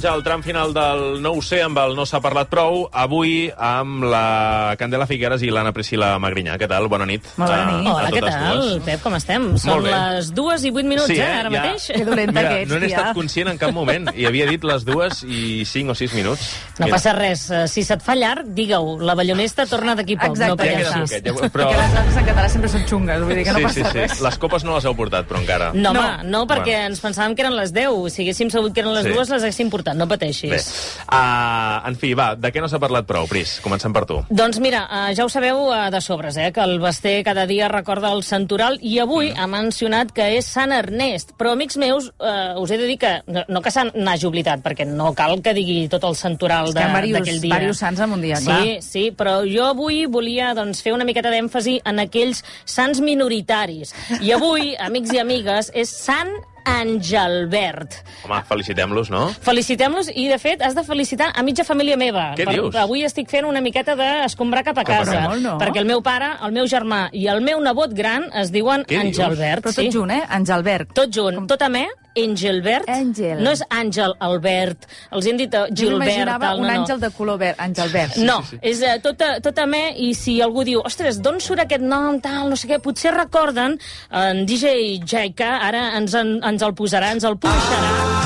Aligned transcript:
Arrenquem 0.00 0.10
ja 0.10 0.14
el 0.16 0.22
tram 0.24 0.42
final 0.42 0.72
del 0.72 1.20
No 1.22 1.32
ho 1.36 1.42
sé 1.42 1.60
amb 1.62 1.76
el 1.78 1.94
No 1.96 2.06
s'ha 2.08 2.20
parlat 2.24 2.48
prou, 2.48 2.86
avui 2.92 3.50
amb 3.56 4.04
la 4.08 4.74
Candela 4.80 5.06
Figueres 5.06 5.42
i 5.44 5.50
l'Anna 5.52 5.72
Priscila 5.76 6.14
Magrinyà. 6.18 6.56
Què 6.58 6.68
tal? 6.68 6.88
Bona 6.88 7.04
nit. 7.06 7.24
Molt 7.36 7.50
bona 7.50 7.62
a- 7.62 7.78
nit. 7.78 7.86
a 7.88 7.94
Hola, 7.94 8.10
què 8.10 8.20
totes 8.20 8.34
tal, 8.34 8.60
dues. 8.60 8.82
Pep, 8.84 9.02
com 9.02 9.14
estem? 9.18 9.46
Són 9.58 9.82
bé. 9.84 9.90
les 9.90 10.30
dues 10.34 10.64
i 10.64 10.70
vuit 10.70 10.86
minuts, 10.86 11.06
Sí, 11.06 11.18
eh, 11.18 11.20
eh? 11.20 11.32
ara 11.40 11.50
Ja. 11.50 11.60
mateix? 11.62 11.86
Que 11.94 12.04
dolenta 12.04 12.32
Mira, 12.32 12.48
que 12.48 12.62
ets, 12.62 12.70
no 12.72 12.78
n'he 12.78 12.86
estat 12.86 13.14
conscient 13.14 13.48
en 13.48 13.58
cap 13.58 13.72
moment 13.72 14.08
i 14.16 14.24
havia 14.26 14.46
dit 14.46 14.64
les 14.64 14.84
dues 14.84 15.22
i 15.24 15.64
cinc 15.66 15.90
o 15.90 15.94
sis 15.94 16.14
minuts. 16.14 16.56
No 16.78 16.86
Mira, 16.86 16.96
passa 16.96 17.12
res. 17.12 17.50
Eh, 17.50 17.68
Si 17.68 17.82
se't 17.84 18.00
fa 18.02 18.14
llarg, 18.14 18.46
digue-ho. 18.46 18.98
La 19.00 19.14
ballonesta 19.14 19.66
torna 19.66 19.94
d'aquí 19.94 20.16
poc. 20.16 20.30
Exacte. 20.30 20.48
No 20.50 20.56
Ja 20.56 20.62
queda 20.64 20.90
pateixis. 20.90 21.10
poquet, 21.10 21.24
ja- 21.26 21.50
però... 21.50 21.68
Perquè 21.70 21.76
les 21.76 21.92
dates 21.94 22.16
en 22.16 22.26
català 22.26 22.48
sempre 22.48 22.68
són 22.68 22.86
xungues, 22.88 23.20
vull 23.22 23.34
dir 23.34 23.44
que 23.44 23.52
no 23.52 23.58
sí, 23.58 23.62
passa 23.64 23.74
sí, 23.74 23.84
sí. 23.84 23.98
res. 23.98 24.20
Les 24.20 24.38
copes 24.38 24.64
no 24.64 24.74
les 24.74 24.84
heu 24.84 24.94
portat, 24.96 25.26
però 25.28 25.38
encara. 25.40 25.72
No, 25.74 25.90
home, 25.90 26.24
no, 26.24 26.46
perquè 26.46 26.64
Bueno. 26.80 26.86
ens 26.86 27.02
pensàvem 27.02 27.34
que 27.36 27.42
eren 27.42 27.56
les 27.56 27.72
10. 27.72 28.10
Si 28.12 28.22
haguéssim 28.22 28.50
sabut 28.50 28.72
que 28.72 28.80
eren 28.80 28.94
les 28.94 29.04
Sí. 29.04 29.12
dues, 29.12 29.28
les 29.28 29.42
haguéssim 29.42 29.70
portat. 29.70 29.89
No 29.94 30.06
Bé, 30.06 30.16
pateixis. 30.16 30.68
uh, 31.10 31.86
en 31.88 31.96
fi, 31.96 32.12
va, 32.14 32.34
de 32.36 32.50
què 32.52 32.60
no 32.62 32.68
s'ha 32.68 32.78
parlat 32.82 33.06
prou, 33.08 33.26
Pris? 33.30 33.58
Comencem 33.64 33.92
per 33.92 34.04
tu. 34.06 34.20
Doncs 34.30 34.58
mira, 34.60 34.84
eh, 34.90 35.14
ja 35.14 35.24
ho 35.24 35.28
sabeu 35.28 35.72
eh, 35.74 35.90
de 35.90 36.00
sobres, 36.00 36.36
eh, 36.36 36.50
que 36.52 36.60
el 36.60 36.78
Basté 36.80 37.22
cada 37.24 37.46
dia 37.46 37.68
recorda 37.68 38.12
el 38.12 38.22
santoral 38.22 38.78
i 38.82 38.98
avui 38.98 39.30
Mm. 39.30 39.38
ha 39.38 39.46
mencionat 39.46 40.12
que 40.12 40.36
és 40.38 40.46
Sant 40.46 40.72
Ernest. 40.72 41.32
Però, 41.38 41.52
amics 41.52 41.76
meus, 41.76 42.10
eh, 42.20 42.54
us 42.56 42.70
he 42.70 42.78
de 42.78 42.86
dir 42.86 42.98
que 42.98 43.22
no, 43.26 43.44
no 43.48 43.60
que 43.62 43.70
se 43.70 43.84
n'hagi 43.94 44.26
oblidat, 44.26 44.60
perquè 44.62 44.86
no 44.86 45.12
cal 45.14 45.40
que 45.42 45.54
digui 45.54 45.88
tot 45.88 46.04
el 46.04 46.16
santoral 46.16 46.68
És 46.68 46.74
que 46.74 46.80
hi 46.80 46.84
ha 46.84 46.86
de- 46.88 46.92
varios- 46.92 47.18
d'aquell 47.20 47.40
dia. 47.40 47.54
varios 47.54 47.78
sants 47.78 48.00
en 48.00 48.12
un 48.12 48.20
dia, 48.20 48.36
clar. 48.40 48.62
Sí, 48.62 48.78
sí, 48.82 49.04
però 49.16 49.40
jo 49.46 49.66
avui 49.66 50.06
volia 50.06 50.54
doncs, 50.54 50.82
fer 50.82 50.92
una 50.92 51.04
miqueta 51.04 51.30
d'èmfasi 51.30 51.80
en 51.84 51.98
aquells 52.00 52.44
sants 52.64 53.00
minoritaris. 53.00 53.94
I 54.20 54.32
avui, 54.32 54.74
amics 54.78 55.12
i 55.12 55.18
amigues, 55.18 55.70
és 55.74 55.88
Sant 55.90 56.30
Angelbert. 56.64 57.94
Home, 58.24 58.40
felicitem-los, 58.48 59.10
no? 59.12 59.28
Felicitem-los 59.44 60.10
i, 60.14 60.26
de 60.30 60.38
fet, 60.42 60.62
has 60.62 60.74
de 60.76 60.84
felicitar 60.86 61.30
a 61.34 61.42
mitja 61.46 61.64
família 61.64 61.96
meva. 62.00 62.30
Què 62.38 62.46
dius? 62.48 62.76
Avui 62.80 63.04
estic 63.06 63.30
fent 63.32 63.48
una 63.48 63.62
miqueta 63.64 63.96
d'escombrar 63.98 64.64
cap 64.66 64.78
a 64.78 64.84
Cap 64.84 64.94
a 64.94 64.98
casa. 65.04 65.12
casa. 65.16 65.28
Molt, 65.28 65.42
no? 65.44 65.56
Perquè 65.60 65.82
el 65.82 65.88
meu 65.88 66.02
pare, 66.02 66.32
el 66.46 66.52
meu 66.56 66.68
germà 66.70 67.08
i 67.12 67.26
el 67.28 67.40
meu 67.44 67.60
nebot 67.60 67.94
gran 67.96 68.28
es 68.34 68.52
diuen 68.54 68.84
Què 68.88 69.00
dius? 69.02 69.18
Angelbert. 69.20 69.64
Però 69.66 69.74
tot 69.74 69.84
sí. 69.84 69.90
junt, 69.92 70.10
eh? 70.14 70.22
Angelbert. 70.28 70.94
Tot 70.94 71.10
junt, 71.14 71.46
tot 71.50 71.62
a 71.62 71.68
me, 71.68 71.86
Angelbert. 72.18 72.88
Àngel. 72.90 73.38
No 73.44 73.52
és 73.54 73.60
Àngel 73.70 74.14
Albert. 74.18 74.86
Els 75.14 75.26
hem 75.30 75.36
dit 75.38 75.52
eh, 75.54 75.60
Jo 75.70 75.86
Gilbert. 75.86 76.00
m'imaginava 76.02 76.48
tal, 76.48 76.58
no, 76.58 76.64
un 76.66 76.72
no. 76.74 76.80
àngel 76.82 77.00
de 77.04 77.10
color 77.14 77.38
verd, 77.38 77.60
Angelbert. 77.62 78.16
No, 78.26 78.40
és 78.60 78.80
uh, 78.82 78.96
tot, 79.04 79.22
a, 79.22 79.36
tot 79.44 79.58
a 79.62 79.66
me, 79.70 79.82
i 79.96 80.10
si 80.18 80.40
algú 80.42 80.64
diu, 80.66 80.82
ostres, 80.84 81.20
d'on 81.22 81.38
surt 81.40 81.62
aquest 81.62 81.84
nom, 81.86 82.18
tal, 82.20 82.50
no 82.50 82.58
sé 82.58 82.66
què, 82.68 82.80
potser 82.82 83.12
recorden 83.14 83.78
en 84.10 84.42
DJ 84.48 84.98
Jaika, 85.06 85.52
ara 85.68 85.84
ens, 86.00 86.14
en, 86.18 86.40
ens 86.50 86.62
el 86.66 86.74
posarà, 86.76 87.12
ens 87.14 87.26
el 87.28 87.38
punxarà. 87.40 88.18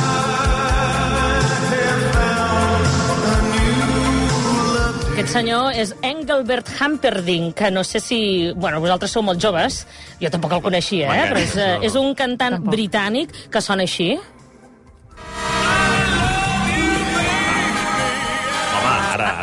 Aquest 5.14 5.30
senyor 5.30 5.76
és 5.78 5.92
Engelbert 6.02 6.68
Humperdinck, 6.74 7.54
que 7.60 7.70
no 7.70 7.84
sé 7.86 8.00
si... 8.02 8.18
Bueno, 8.58 8.80
vosaltres 8.82 9.12
sou 9.14 9.22
molt 9.22 9.38
joves, 9.40 9.84
jo 10.18 10.30
tampoc 10.32 10.56
el 10.56 10.62
coneixia, 10.64 11.06
eh? 11.14 11.28
Però 11.30 11.38
és, 11.38 11.54
eh, 11.54 11.76
és 11.86 11.94
un 12.00 12.16
cantant 12.18 12.56
Tampoc. 12.58 12.74
britànic 12.74 13.36
que 13.54 13.62
sona 13.62 13.86
així. 13.86 14.16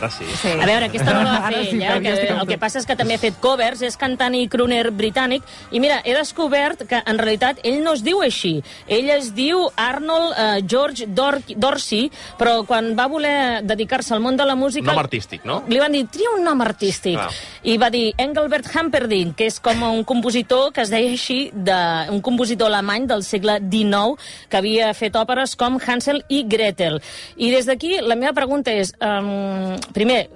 Ara, 0.01 0.12
sí. 0.12 0.28
Sí. 0.41 0.51
A 0.51 0.66
veure, 0.66 0.89
aquesta 0.89 1.13
no 1.13 1.22
la 1.23 1.38
va 1.38 1.51
fer 1.51 1.63
sí, 1.63 1.78
ell? 1.78 1.81
Pep, 1.81 2.01
El 2.01 2.06
ja 2.06 2.16
que, 2.17 2.34
el 2.41 2.50
que 2.50 2.57
passa 2.62 2.81
és 2.81 2.88
que 2.89 2.97
també 3.00 3.16
ha 3.17 3.22
fet 3.22 3.38
covers, 3.44 3.84
és 3.85 3.97
cantant 4.00 4.35
i 4.38 4.44
crooner 4.51 4.84
britànic, 4.95 5.45
i 5.72 5.81
mira, 5.84 6.01
he 6.06 6.16
descobert 6.17 6.85
que 6.89 7.01
en 7.06 7.22
realitat 7.22 7.62
ell 7.67 7.81
no 7.85 7.95
es 7.97 8.03
diu 8.06 8.22
així. 8.25 8.57
Ell 8.91 9.09
es 9.13 9.31
diu 9.38 9.67
Arnold 9.79 10.34
uh, 10.34 10.59
George 10.66 11.07
Dor 11.07 11.39
Dorsey, 11.56 12.09
però 12.39 12.62
quan 12.67 12.91
va 12.97 13.07
voler 13.12 13.62
dedicar-se 13.67 14.16
al 14.16 14.23
món 14.23 14.38
de 14.39 14.47
la 14.47 14.57
música... 14.59 14.89
Nom 14.91 15.01
artístic, 15.01 15.45
no? 15.47 15.62
Li 15.69 15.79
van 15.81 15.95
dir, 15.95 16.06
tria 16.12 16.33
un 16.35 16.45
nom 16.45 16.62
artístic. 16.66 17.18
Clar. 17.19 17.29
I 17.68 17.78
va 17.81 17.91
dir 17.94 18.12
Engelbert 18.22 18.69
Humperdinck, 18.73 19.35
que 19.38 19.47
és 19.51 19.59
com 19.63 19.83
un 19.88 20.03
compositor 20.07 20.72
que 20.75 20.83
es 20.85 20.94
deia 20.94 21.12
així, 21.12 21.39
de, 21.53 21.78
un 22.13 22.22
compositor 22.25 22.72
alemany 22.72 23.07
del 23.09 23.25
segle 23.28 23.59
XIX, 23.62 24.18
que 24.50 24.62
havia 24.62 24.91
fet 24.97 25.18
òperes 25.19 25.56
com 25.59 25.78
Hansel 25.81 26.23
i 26.29 26.44
Gretel. 26.50 27.00
I 27.38 27.51
des 27.53 27.69
d'aquí, 27.69 27.97
la 28.01 28.18
meva 28.19 28.33
pregunta 28.38 28.73
és, 28.73 28.94
um, 29.01 29.75
primer, 29.96 30.29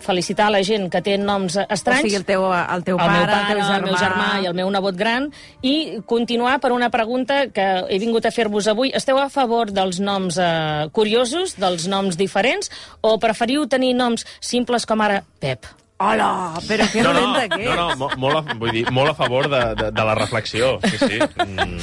felicitar 0.00 0.50
la 0.50 0.60
gent 0.62 0.88
que 0.92 1.00
té 1.02 1.16
noms 1.18 1.56
O 1.58 1.64
estranys. 1.74 2.04
sigui, 2.06 2.16
el 2.16 2.24
teu, 2.24 2.44
el 2.52 2.84
teu 2.86 2.96
el 2.96 3.02
pare, 3.02 3.16
meu 3.16 3.26
pare, 3.26 3.40
el 3.40 3.48
teu 3.48 3.62
germà... 3.66 3.78
el 3.78 3.84
meu 3.84 3.96
germà 3.98 4.28
i 4.42 4.46
el 4.46 4.54
meu 4.54 4.70
nebot 4.70 4.96
gran, 4.98 5.30
i 5.62 5.74
continuar 6.06 6.58
per 6.62 6.72
una 6.72 6.90
pregunta 6.90 7.48
que 7.54 7.66
he 7.88 7.98
vingut 7.98 8.26
a 8.26 8.30
fer-vos 8.34 8.68
avui. 8.70 8.92
Esteu 8.94 9.18
a 9.18 9.28
favor 9.28 9.72
dels 9.74 9.98
noms 10.00 10.38
eh, 10.38 10.86
curiosos, 10.92 11.56
dels 11.58 11.88
noms 11.90 12.16
diferents, 12.16 12.70
o 13.02 13.18
preferiu 13.18 13.66
tenir 13.66 13.94
noms 13.98 14.26
simples 14.40 14.86
com 14.86 15.02
ara 15.02 15.24
Pep? 15.40 15.66
Hola, 16.00 16.54
però 16.68 16.84
que 16.92 17.02
No, 17.02 17.12
no, 17.12 17.20
dolenta 17.20 17.56
que 17.56 17.64
no, 17.64 17.74
no, 17.74 17.96
mo- 17.96 18.10
molt, 18.22 18.36
a, 18.38 18.54
vull 18.54 18.70
dir, 18.70 18.84
molt 18.94 19.10
a 19.10 19.14
favor 19.18 19.48
de, 19.50 19.62
de, 19.74 19.88
de 19.90 20.04
la 20.06 20.14
reflexió. 20.14 20.78
Sí, 20.84 20.96
sí. 21.00 21.18
Mm, 21.18 21.80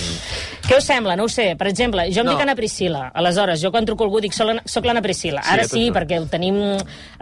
Què 0.70 0.78
us 0.80 0.86
sembla? 0.88 1.18
No 1.20 1.26
ho 1.28 1.30
sé. 1.30 1.50
Per 1.60 1.68
exemple, 1.68 2.06
jo 2.16 2.22
em 2.24 2.30
No. 2.30 2.32
dic 2.32 2.42
Anna 2.46 2.56
Priscila. 2.56 3.10
Aleshores, 3.14 3.60
jo 3.62 3.74
quan 3.76 3.84
truco 3.86 4.06
a 4.06 4.08
algú 4.08 4.22
dic 4.24 4.32
soc 4.34 4.48
l'Anna- 4.48 4.64
soc 4.66 4.86
l'Anna 4.88 5.02
Priscila. 5.04 5.44
Sí, 5.44 5.52
Ara 5.58 5.66
sí, 5.68 5.82
just. 5.90 5.98
perquè 5.98 6.22
ho 6.22 6.30
tenim 6.32 6.56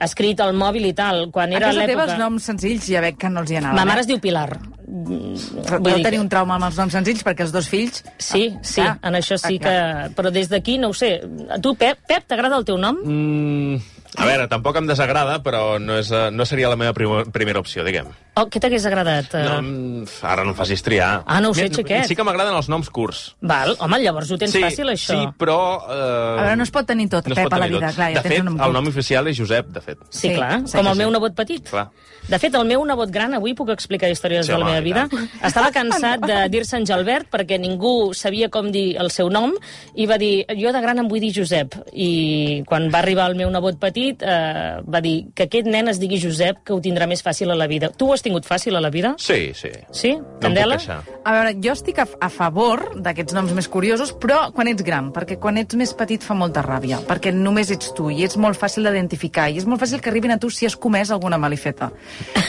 escrit 0.06 0.40
al 0.46 0.54
mòbil 0.54 0.86
i 0.86 0.94
tal. 0.94 1.32
Quan 1.34 1.52
A 1.52 1.58
era 1.58 1.72
casa 1.72 1.88
teva 1.88 2.04
els 2.06 2.12
l'època... 2.14 2.24
noms 2.30 2.44
senzills 2.52 2.86
ja 2.94 3.02
veig 3.02 3.18
que 3.18 3.30
no 3.34 3.42
els 3.42 3.50
hi 3.52 3.58
anaven. 3.58 3.76
Ma 3.82 3.86
mare 3.90 4.00
eh? 4.00 4.06
es 4.06 4.12
diu 4.14 4.20
Pilar. 4.22 4.52
Però 4.54 5.80
Vull 5.80 5.90
deu 5.90 5.98
dir 5.98 6.04
tenir 6.06 6.20
que- 6.20 6.22
un 6.22 6.30
trauma 6.30 6.60
amb 6.60 6.70
els 6.70 6.78
noms 6.78 6.94
senzills 6.94 7.26
perquè 7.26 7.42
els 7.48 7.52
dos 7.52 7.68
fills... 7.74 8.04
Sí, 8.20 8.54
sí, 8.62 8.82
Ah, 8.86 9.00
en 9.02 9.18
això 9.18 9.36
sí 9.42 9.58
ah, 9.64 9.66
que... 9.66 10.14
Però 10.16 10.30
des 10.30 10.48
d'aquí, 10.48 10.78
no 10.78 10.90
ho 10.90 10.94
sé. 10.94 11.16
A 11.50 11.58
tu, 11.58 11.74
Pep, 11.74 12.06
Pep 12.08 12.30
t'agrada 12.30 12.56
el 12.62 12.66
teu 12.70 12.78
nom? 12.78 13.02
mm, 13.02 13.82
a 14.18 14.26
veure, 14.26 14.48
tampoc 14.48 14.76
em 14.78 14.88
desagrada, 14.88 15.40
però 15.44 15.80
no, 15.82 15.98
és, 15.98 16.12
eh, 16.12 16.30
no 16.32 16.46
seria 16.46 16.70
la 16.70 16.76
meva 16.80 16.94
prim 16.94 17.32
primera 17.32 17.60
opció, 17.60 17.84
diguem. 17.84 18.08
Oh, 18.36 18.48
què 18.50 18.60
t'hagués 18.62 18.86
agradat? 18.86 19.34
No, 19.34 19.58
Eh, 19.58 19.62
mm, 19.62 20.06
ara 20.24 20.44
no 20.44 20.52
em 20.52 20.56
facis 20.58 20.82
triar. 20.84 21.24
Ah, 21.26 21.40
no 21.42 21.50
ho 21.52 21.54
sé, 21.54 21.70
xiquet. 21.70 22.06
Sí 22.08 22.16
que 22.16 22.24
m'agraden 22.24 22.56
els 22.56 22.70
noms 22.70 22.90
curts. 22.90 23.36
Val, 23.42 23.76
home, 23.80 24.00
llavors 24.02 24.32
ho 24.32 24.38
tens 24.38 24.52
sí, 24.52 24.62
fàcil, 24.62 24.90
això. 24.94 25.14
Sí, 25.18 25.28
però... 25.38 25.58
Eh, 25.90 26.40
A 26.40 26.42
veure, 26.44 26.56
no 26.58 26.64
es 26.64 26.72
pot 26.72 26.86
tenir 26.86 27.10
tot, 27.10 27.28
es 27.28 27.34
Pep, 27.36 27.52
a 27.54 27.58
la 27.60 27.68
vida, 27.68 27.88
tot. 27.88 27.96
clar, 27.96 28.12
ja 28.14 28.22
de 28.22 28.30
tens 28.30 28.36
fet, 28.36 28.40
un 28.46 28.52
nom 28.58 28.62
el 28.68 28.74
nom 28.74 28.88
oficial 28.88 29.28
és 29.28 29.38
Josep, 29.38 29.68
de 29.74 29.82
fet. 29.82 29.98
Sí, 30.10 30.30
Sí, 30.30 30.36
clar, 30.36 30.62
sí, 30.66 30.78
com 30.78 30.88
el 30.88 30.94
sí, 30.94 31.00
meu 31.00 31.10
sí. 31.10 31.14
nebot 31.14 31.36
petit. 31.36 31.70
Clar. 31.70 31.88
De 32.30 32.38
fet, 32.40 32.54
el 32.56 32.64
meu 32.66 32.84
nebot 32.88 33.12
gran, 33.12 33.34
avui 33.36 33.52
puc 33.54 33.70
explicar 33.74 34.08
històries 34.10 34.46
Sí, 34.48 34.52
de 34.54 34.58
la 34.58 34.64
home, 34.66 34.72
meva 34.74 34.84
vida, 34.86 35.02
tant. 35.12 35.30
estava 35.44 35.72
cansat 35.76 36.22
de 36.24 36.38
dir-se 36.50 36.78
Angelbert 36.78 37.28
perquè 37.30 37.58
ningú 37.60 38.14
sabia 38.16 38.48
com 38.50 38.70
dir 38.72 38.96
el 39.02 39.10
seu 39.12 39.30
nom 39.30 39.52
i 39.96 40.06
va 40.08 40.18
dir, 40.18 40.46
jo 40.56 40.72
de 40.72 40.82
gran 40.82 41.00
em 41.04 41.10
vull 41.12 41.20
dir 41.20 41.34
Josep. 41.36 41.76
I 41.94 42.64
quan 42.66 42.88
va 42.94 43.02
arribar 43.04 43.28
el 43.30 43.36
meu 43.36 43.52
nebot 43.52 43.78
petit 43.82 44.24
eh, 44.24 44.80
va 44.88 45.02
dir 45.04 45.28
que 45.36 45.50
aquest 45.50 45.68
nen 45.68 45.92
es 45.92 46.00
digui 46.00 46.20
Josep, 46.22 46.64
que 46.64 46.74
ho 46.74 46.80
tindrà 46.82 47.08
més 47.12 47.22
fàcil 47.24 47.52
a 47.52 47.58
la 47.60 47.68
vida. 47.68 47.92
Tu 47.92 48.08
ho 48.08 48.14
has 48.16 48.24
tingut 48.24 48.48
fàcil 48.48 48.76
a 48.78 48.82
la 48.82 48.90
vida? 48.94 49.16
Sí, 49.20 49.52
sí. 49.54 49.72
Sí? 49.92 50.14
No 50.16 50.24
em 50.24 50.32
puc 50.32 50.42
Candela? 50.48 50.78
queixar. 50.80 51.02
A 51.24 51.36
veure, 51.38 51.54
jo 51.64 51.76
estic 51.76 52.00
a, 52.00 52.08
a 52.20 52.30
favor 52.32 52.86
d'aquests 53.04 53.36
noms 53.36 53.52
més 53.56 53.68
curiosos, 53.72 54.14
però 54.16 54.46
quan 54.56 54.68
ets 54.72 54.84
gran, 54.84 55.12
perquè 55.16 55.38
quan 55.40 55.58
ets 55.62 55.76
més 55.80 55.94
petit 55.96 56.24
fa 56.24 56.36
molta 56.36 56.64
ràbia, 56.66 57.00
perquè 57.08 57.32
només 57.36 57.72
ets 57.72 57.94
tu 57.96 58.10
i 58.12 58.24
ets 58.26 58.36
molt 58.40 58.60
fàcil 58.60 58.84
d'identificar 58.88 59.50
i 59.52 59.60
és 59.62 59.68
molt 59.68 59.82
fàcil 59.84 60.02
que 60.04 60.10
arribin 60.12 60.32
a 60.36 60.40
tu 60.40 60.50
si 60.50 60.66
has 60.68 60.76
comès 60.76 61.12
alguna 61.12 61.38
malifeta. 61.38 61.92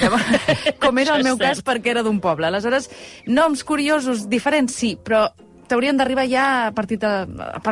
Llavors, 0.01 0.69
com 0.83 1.01
era 1.01 1.17
el 1.19 1.25
meu 1.27 1.39
cas 1.41 1.63
perquè 1.65 1.95
era 1.95 2.05
d'un 2.07 2.21
poble. 2.25 2.49
Aleshores, 2.49 2.91
noms 3.27 3.65
curiosos, 3.67 4.29
diferents, 4.31 4.77
sí, 4.77 4.95
però 5.01 5.27
t'haurien 5.69 5.97
d'arribar 5.99 6.27
ja 6.31 6.45
a 6.69 6.73
partir 6.75 6.99
de, 7.03 7.11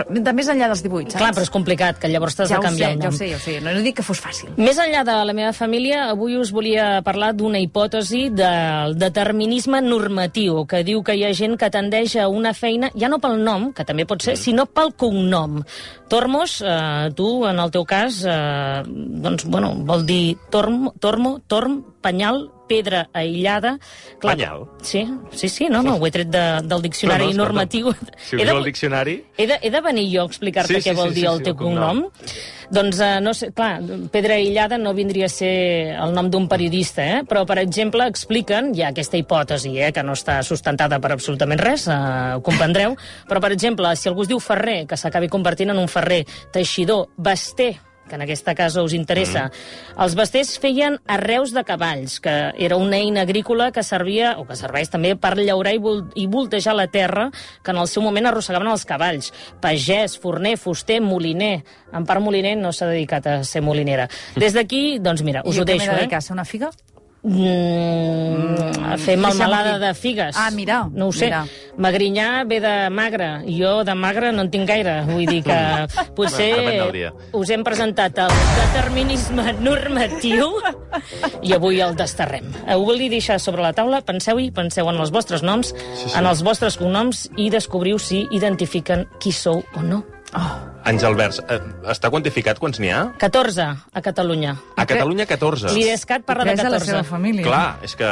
de 0.09 0.35
més 0.37 0.49
enllà 0.53 0.69
dels 0.71 0.83
18, 0.85 1.13
saps? 1.13 1.21
Clar, 1.21 1.33
però 1.37 1.47
és 1.47 1.53
complicat, 1.53 2.01
que 2.03 2.11
llavors 2.13 2.37
t'has 2.39 2.51
ja 2.51 2.61
de 2.61 2.67
canviar 2.67 2.91
sé, 2.91 2.95
el 2.95 3.01
ja 3.01 3.09
nom. 3.09 3.15
ho 3.15 3.19
sé, 3.19 3.29
ja 3.31 3.39
ho 3.39 3.43
sé. 3.45 3.57
No, 3.65 3.75
no 3.77 3.85
dic 3.85 3.99
que 4.01 4.07
fos 4.07 4.23
fàcil. 4.23 4.53
Més 4.59 4.81
enllà 4.83 5.05
de 5.09 5.17
la 5.29 5.37
meva 5.37 5.53
família, 5.57 6.07
avui 6.13 6.37
us 6.41 6.53
volia 6.55 6.89
parlar 7.07 7.33
d'una 7.39 7.61
hipòtesi 7.63 8.25
del 8.35 8.97
determinisme 9.01 9.83
normatiu, 9.85 10.65
que 10.69 10.83
diu 10.87 11.03
que 11.07 11.17
hi 11.19 11.27
ha 11.29 11.33
gent 11.37 11.59
que 11.61 11.71
tendeix 11.73 12.17
a 12.17 12.29
una 12.33 12.55
feina, 12.57 12.93
ja 12.99 13.11
no 13.13 13.21
pel 13.23 13.39
nom, 13.43 13.71
que 13.77 13.87
també 13.89 14.07
pot 14.09 14.25
ser, 14.25 14.37
sinó 14.41 14.67
pel 14.67 14.95
cognom. 14.99 15.63
Tormos, 16.13 16.61
eh, 16.61 17.11
tu, 17.17 17.29
en 17.49 17.61
el 17.63 17.71
teu 17.73 17.87
cas, 17.89 18.23
eh, 18.29 18.83
doncs, 18.87 19.47
bueno, 19.49 19.75
vol 19.89 20.07
dir 20.07 20.37
tormo, 20.51 20.93
tormo, 21.01 21.39
torm, 21.49 21.83
penyal, 22.03 22.49
pedra 22.69 23.05
aïllada... 23.13 23.77
Penyal? 24.23 24.65
Sí, 24.83 25.03
sí, 25.37 25.49
sí, 25.49 25.67
no, 25.69 25.83
no, 25.85 25.97
ho 25.99 26.07
he 26.07 26.11
tret 26.15 26.31
de, 26.33 26.43
del 26.65 26.83
diccionari 26.85 27.27
No, 27.31 27.33
no, 27.33 27.45
normatiu. 27.45 27.93
Si 28.17 28.37
ho 28.39 28.45
diu 28.45 28.57
el 28.59 28.65
diccionari... 28.71 29.19
he 29.37 29.47
de, 29.51 29.59
he 29.63 29.71
de 29.71 29.81
venir 29.85 30.07
jo 30.15 30.23
a 30.25 30.31
explicar-te 30.31 30.79
Sí, 30.79 30.81
sí, 30.81 30.89
què 30.89 30.95
vol 30.97 31.11
sí, 31.11 31.21
dir 31.21 31.27
sí, 31.27 31.31
el 31.33 31.39
sí, 31.43 31.45
teu 31.49 31.53
el 31.55 31.59
cognom. 31.61 32.03
cognom. 32.09 32.41
Doncs, 32.73 33.01
eh, 33.05 33.21
no 33.21 33.35
sé, 33.37 33.51
clar, 33.53 33.83
pedra 34.15 34.39
aïllada 34.41 34.79
no 34.81 34.95
vindria 34.97 35.29
a 35.29 35.33
ser 35.33 35.53
el 35.93 36.15
nom 36.17 36.31
d'un 36.33 36.49
periodista, 36.49 37.05
eh? 37.05 37.21
però, 37.29 37.45
per 37.49 37.59
exemple, 37.61 38.07
expliquen, 38.09 38.73
hi 38.75 38.87
ha 38.87 38.89
aquesta 38.95 39.21
hipòtesi, 39.21 39.75
eh, 39.77 39.93
que 39.93 40.03
no 40.07 40.17
està 40.17 40.39
sustentada 40.47 40.97
per 41.03 41.13
absolutament 41.13 41.61
res, 41.61 41.85
eh, 41.93 42.01
ho 42.39 42.41
comprendreu, 42.47 42.97
però, 43.29 43.43
per 43.45 43.53
exemple, 43.53 43.93
si 44.01 44.09
algú 44.09 44.25
es 44.25 44.33
diu 44.33 44.41
Ferrer, 44.41 44.87
que 44.89 44.97
s'acabi 44.97 45.29
convertint 45.29 45.75
en 45.75 45.83
un 45.85 45.91
Ferrer, 45.93 46.23
teixidor, 46.55 47.11
baster, 47.21 47.75
que 48.13 48.19
en 48.21 48.27
aquesta 48.27 48.53
casa 48.55 48.83
us 48.85 48.93
interessa. 48.93 49.47
Mm. 49.49 50.01
Els 50.05 50.17
basters 50.19 50.53
feien 50.61 50.99
arreus 51.09 51.55
de 51.57 51.65
cavalls, 51.65 52.19
que 52.21 52.35
era 52.61 52.77
una 52.77 52.99
eina 53.01 53.25
agrícola 53.25 53.71
que 53.73 53.81
servia, 53.87 54.35
o 54.37 54.45
que 54.45 54.59
serveix 54.59 54.93
també, 54.93 55.15
per 55.17 55.33
llaurar 55.41 55.73
i, 55.73 55.81
vol 55.81 56.05
i 56.21 56.27
voltejar 56.29 56.77
la 56.77 56.91
terra, 56.93 57.31
que 57.65 57.73
en 57.73 57.81
el 57.81 57.89
seu 57.89 58.05
moment 58.05 58.29
arrossegaven 58.29 58.69
els 58.69 58.85
cavalls. 58.85 59.33
Pagès, 59.65 60.19
forner, 60.21 60.59
fuster, 60.61 61.01
moliner. 61.01 61.55
En 61.97 62.05
part, 62.05 62.21
moliner 62.21 62.53
no 62.61 62.77
s'ha 62.77 62.93
dedicat 62.93 63.33
a 63.33 63.41
ser 63.49 63.65
molinera. 63.65 64.11
Des 64.37 64.53
d'aquí, 64.53 64.99
doncs 65.01 65.25
mira, 65.25 65.41
us 65.47 65.57
I 65.57 65.63
ho 65.63 65.63
jo 65.63 65.69
què 65.71 65.79
m'he 65.79 65.87
deixo, 65.87 65.93
de 65.93 65.97
eh? 65.97 66.03
dedicar, 66.05 66.21
a 66.21 66.29
ser 66.29 66.37
una 66.37 66.49
figa? 66.49 66.69
Mm, 67.25 68.83
a 68.85 68.97
fer 68.99 69.17
dir. 69.77 69.81
de 69.81 69.95
figues. 69.95 70.37
Ah, 70.37 70.51
mira, 70.51 70.89
No 70.93 71.07
ho 71.09 71.13
sé. 71.13 71.27
mira. 71.27 71.45
Magrinyà 71.79 72.45
ve 72.47 72.59
de 72.61 72.91
magre. 72.91 73.43
i 73.47 73.61
Jo 73.63 73.85
de 73.85 73.95
magre 73.95 74.33
no 74.33 74.43
en 74.43 74.51
tinc 74.51 74.67
gaire. 74.69 75.03
Vull 75.07 75.27
dir 75.27 75.43
que 75.45 75.87
potser 76.17 77.13
us 77.33 77.51
hem 77.51 77.63
presentat 77.65 78.19
el 78.19 78.29
determinisme 78.59 79.53
normatiu 79.61 80.51
i 81.43 81.53
avui 81.55 81.81
el 81.81 81.95
desterrem. 81.97 82.51
Ho 82.75 82.85
volia 82.85 83.09
deixar 83.11 83.39
sobre 83.41 83.63
la 83.63 83.73
taula. 83.73 84.03
Penseu-hi, 84.03 84.51
penseu 84.51 84.89
en 84.91 84.99
els 84.99 85.11
vostres 85.15 85.43
noms, 85.43 85.75
Sí, 85.95 86.09
sí. 86.09 86.19
en 86.19 86.27
els 86.27 86.43
vostres 86.43 86.77
cognoms 86.77 87.29
i 87.37 87.51
descobriu 87.51 87.99
si 87.99 88.27
identifiquen 88.33 89.07
qui 89.21 89.33
sou 89.33 89.63
o 89.77 89.83
no. 89.83 90.05
Àngel 90.85 91.15
Vers, 91.15 91.39
eh, 91.49 91.59
està 91.93 92.11
quantificat 92.11 92.59
quants 92.59 92.81
n'hi 92.83 92.91
ha? 92.91 93.03
14 93.19 93.67
a 93.93 94.03
Catalunya. 94.03 94.57
A 94.77 94.85
Catalunya 94.87 95.27
14. 95.27 95.71
L'IDESCAT 95.77 96.25
parla 96.27 96.45
de 96.45 96.51
Tres 96.57 96.61
a 96.67 96.71
la 96.71 96.79
14. 96.79 96.91
seva 96.91 97.05
família. 97.05 97.45
Clar, 97.47 97.79
és 97.87 97.95
que 97.97 98.11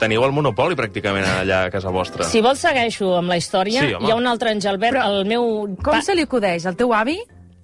teniu 0.00 0.24
el 0.26 0.32
monopoli 0.32 0.74
pràcticament 0.78 1.24
allà 1.38 1.64
a 1.66 1.70
casa 1.70 1.90
vostra. 1.94 2.24
Si 2.24 2.40
vols, 2.42 2.58
segueixo 2.58 3.16
amb 3.18 3.28
la 3.30 3.36
història. 3.38 3.82
Sí, 3.86 3.94
home. 3.94 4.06
Hi 4.08 4.10
ha 4.10 4.16
un 4.18 4.26
altre 4.26 4.50
Angelbert, 4.50 4.96
Però 4.98 5.06
el 5.20 5.26
meu... 5.26 5.48
Com 5.82 5.94
pa- 5.94 6.02
se 6.02 6.14
li 6.18 6.22
acudeix 6.26 6.66
al 6.66 6.76
teu 6.76 6.92
avi 6.94 7.18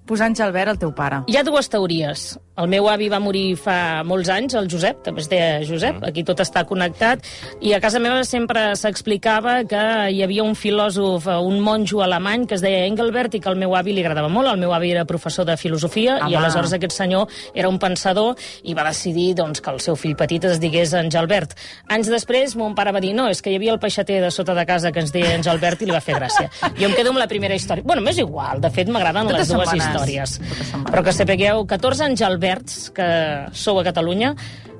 posar 0.05 0.27
Angelbert 0.29 0.69
al 0.69 0.77
teu 0.79 0.91
pare? 0.93 1.23
Hi 1.27 1.35
ha 1.37 1.43
dues 1.43 1.67
teories. 1.67 2.37
El 2.55 2.69
meu 2.71 2.85
avi 2.87 3.09
va 3.11 3.17
morir 3.19 3.57
fa 3.59 4.01
molts 4.07 4.29
anys, 4.31 4.53
el 4.55 4.69
Josep, 4.71 5.01
també 5.03 5.19
es 5.19 5.27
deia 5.27 5.59
Josep, 5.67 5.97
aquí 6.07 6.23
tot 6.23 6.39
està 6.39 6.61
connectat, 6.67 7.25
i 7.59 7.73
a 7.75 7.81
casa 7.83 7.99
meva 7.99 8.21
sempre 8.23 8.69
s'explicava 8.79 9.57
que 9.67 9.81
hi 10.15 10.21
havia 10.23 10.45
un 10.45 10.55
filòsof, 10.55 11.27
eh, 11.27 11.35
un 11.43 11.59
monjo 11.59 11.99
alemany 12.05 12.45
que 12.47 12.55
es 12.55 12.63
deia 12.63 12.85
Engelbert 12.87 13.35
i 13.35 13.41
que 13.43 13.51
al 13.51 13.59
meu 13.59 13.75
avi 13.75 13.91
li 13.91 14.05
agradava 14.05 14.29
molt. 14.31 14.47
El 14.53 14.61
meu 14.61 14.71
avi 14.71 14.93
era 14.93 15.03
professor 15.03 15.43
de 15.43 15.57
filosofia 15.59 16.15
i 16.21 16.29
Home. 16.29 16.37
aleshores 16.37 16.71
aquest 16.77 16.95
senyor 16.95 17.27
era 17.53 17.67
un 17.67 17.79
pensador 17.79 18.39
i 18.63 18.73
va 18.73 18.87
decidir 18.87 19.33
doncs, 19.35 19.59
que 19.59 19.73
el 19.75 19.81
seu 19.83 19.99
fill 19.99 20.15
petit 20.15 20.47
es 20.47 20.61
digués 20.63 20.93
Engelbert. 20.95 21.57
Anys 21.91 22.07
després, 22.13 22.55
mon 22.55 22.75
pare 22.75 22.95
va 22.95 23.03
dir 23.03 23.11
no, 23.17 23.27
és 23.27 23.41
que 23.41 23.51
hi 23.51 23.59
havia 23.59 23.73
el 23.75 23.81
peixater 23.83 24.21
de 24.23 24.31
sota 24.31 24.55
de 24.55 24.65
casa 24.65 24.93
que 24.95 25.03
ens 25.03 25.11
deia 25.11 25.35
Engelbert 25.35 25.83
i 25.83 25.91
li 25.91 25.95
va 25.95 25.99
fer 25.99 26.15
gràcia. 26.15 26.47
Jo 26.79 26.87
em 26.87 26.95
quedo 26.95 27.11
amb 27.11 27.19
la 27.19 27.27
primera 27.27 27.55
història. 27.59 27.83
Bueno, 27.83 28.01
m'és 28.01 28.23
igual, 28.23 28.63
de 28.63 28.71
fet 28.71 28.87
m'agraden 28.87 29.27
les 29.27 29.51
dues 29.51 29.51
són 29.51 29.65
bones. 29.65 29.83
històries. 29.83 30.39
Però 30.87 31.03
que 31.03 31.11
sapigueu, 31.11 31.65
14 31.67 32.07
Angelberts 32.45 32.91
que 32.93 33.07
sou 33.53 33.79
a 33.79 33.83
Catalunya, 33.83 34.35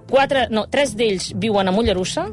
quatre, 0.09 0.47
no, 0.53 0.67
tres 0.69 0.93
d'ells 0.95 1.31
viuen 1.35 1.67
a 1.67 1.73
Mollerussa, 1.73 2.27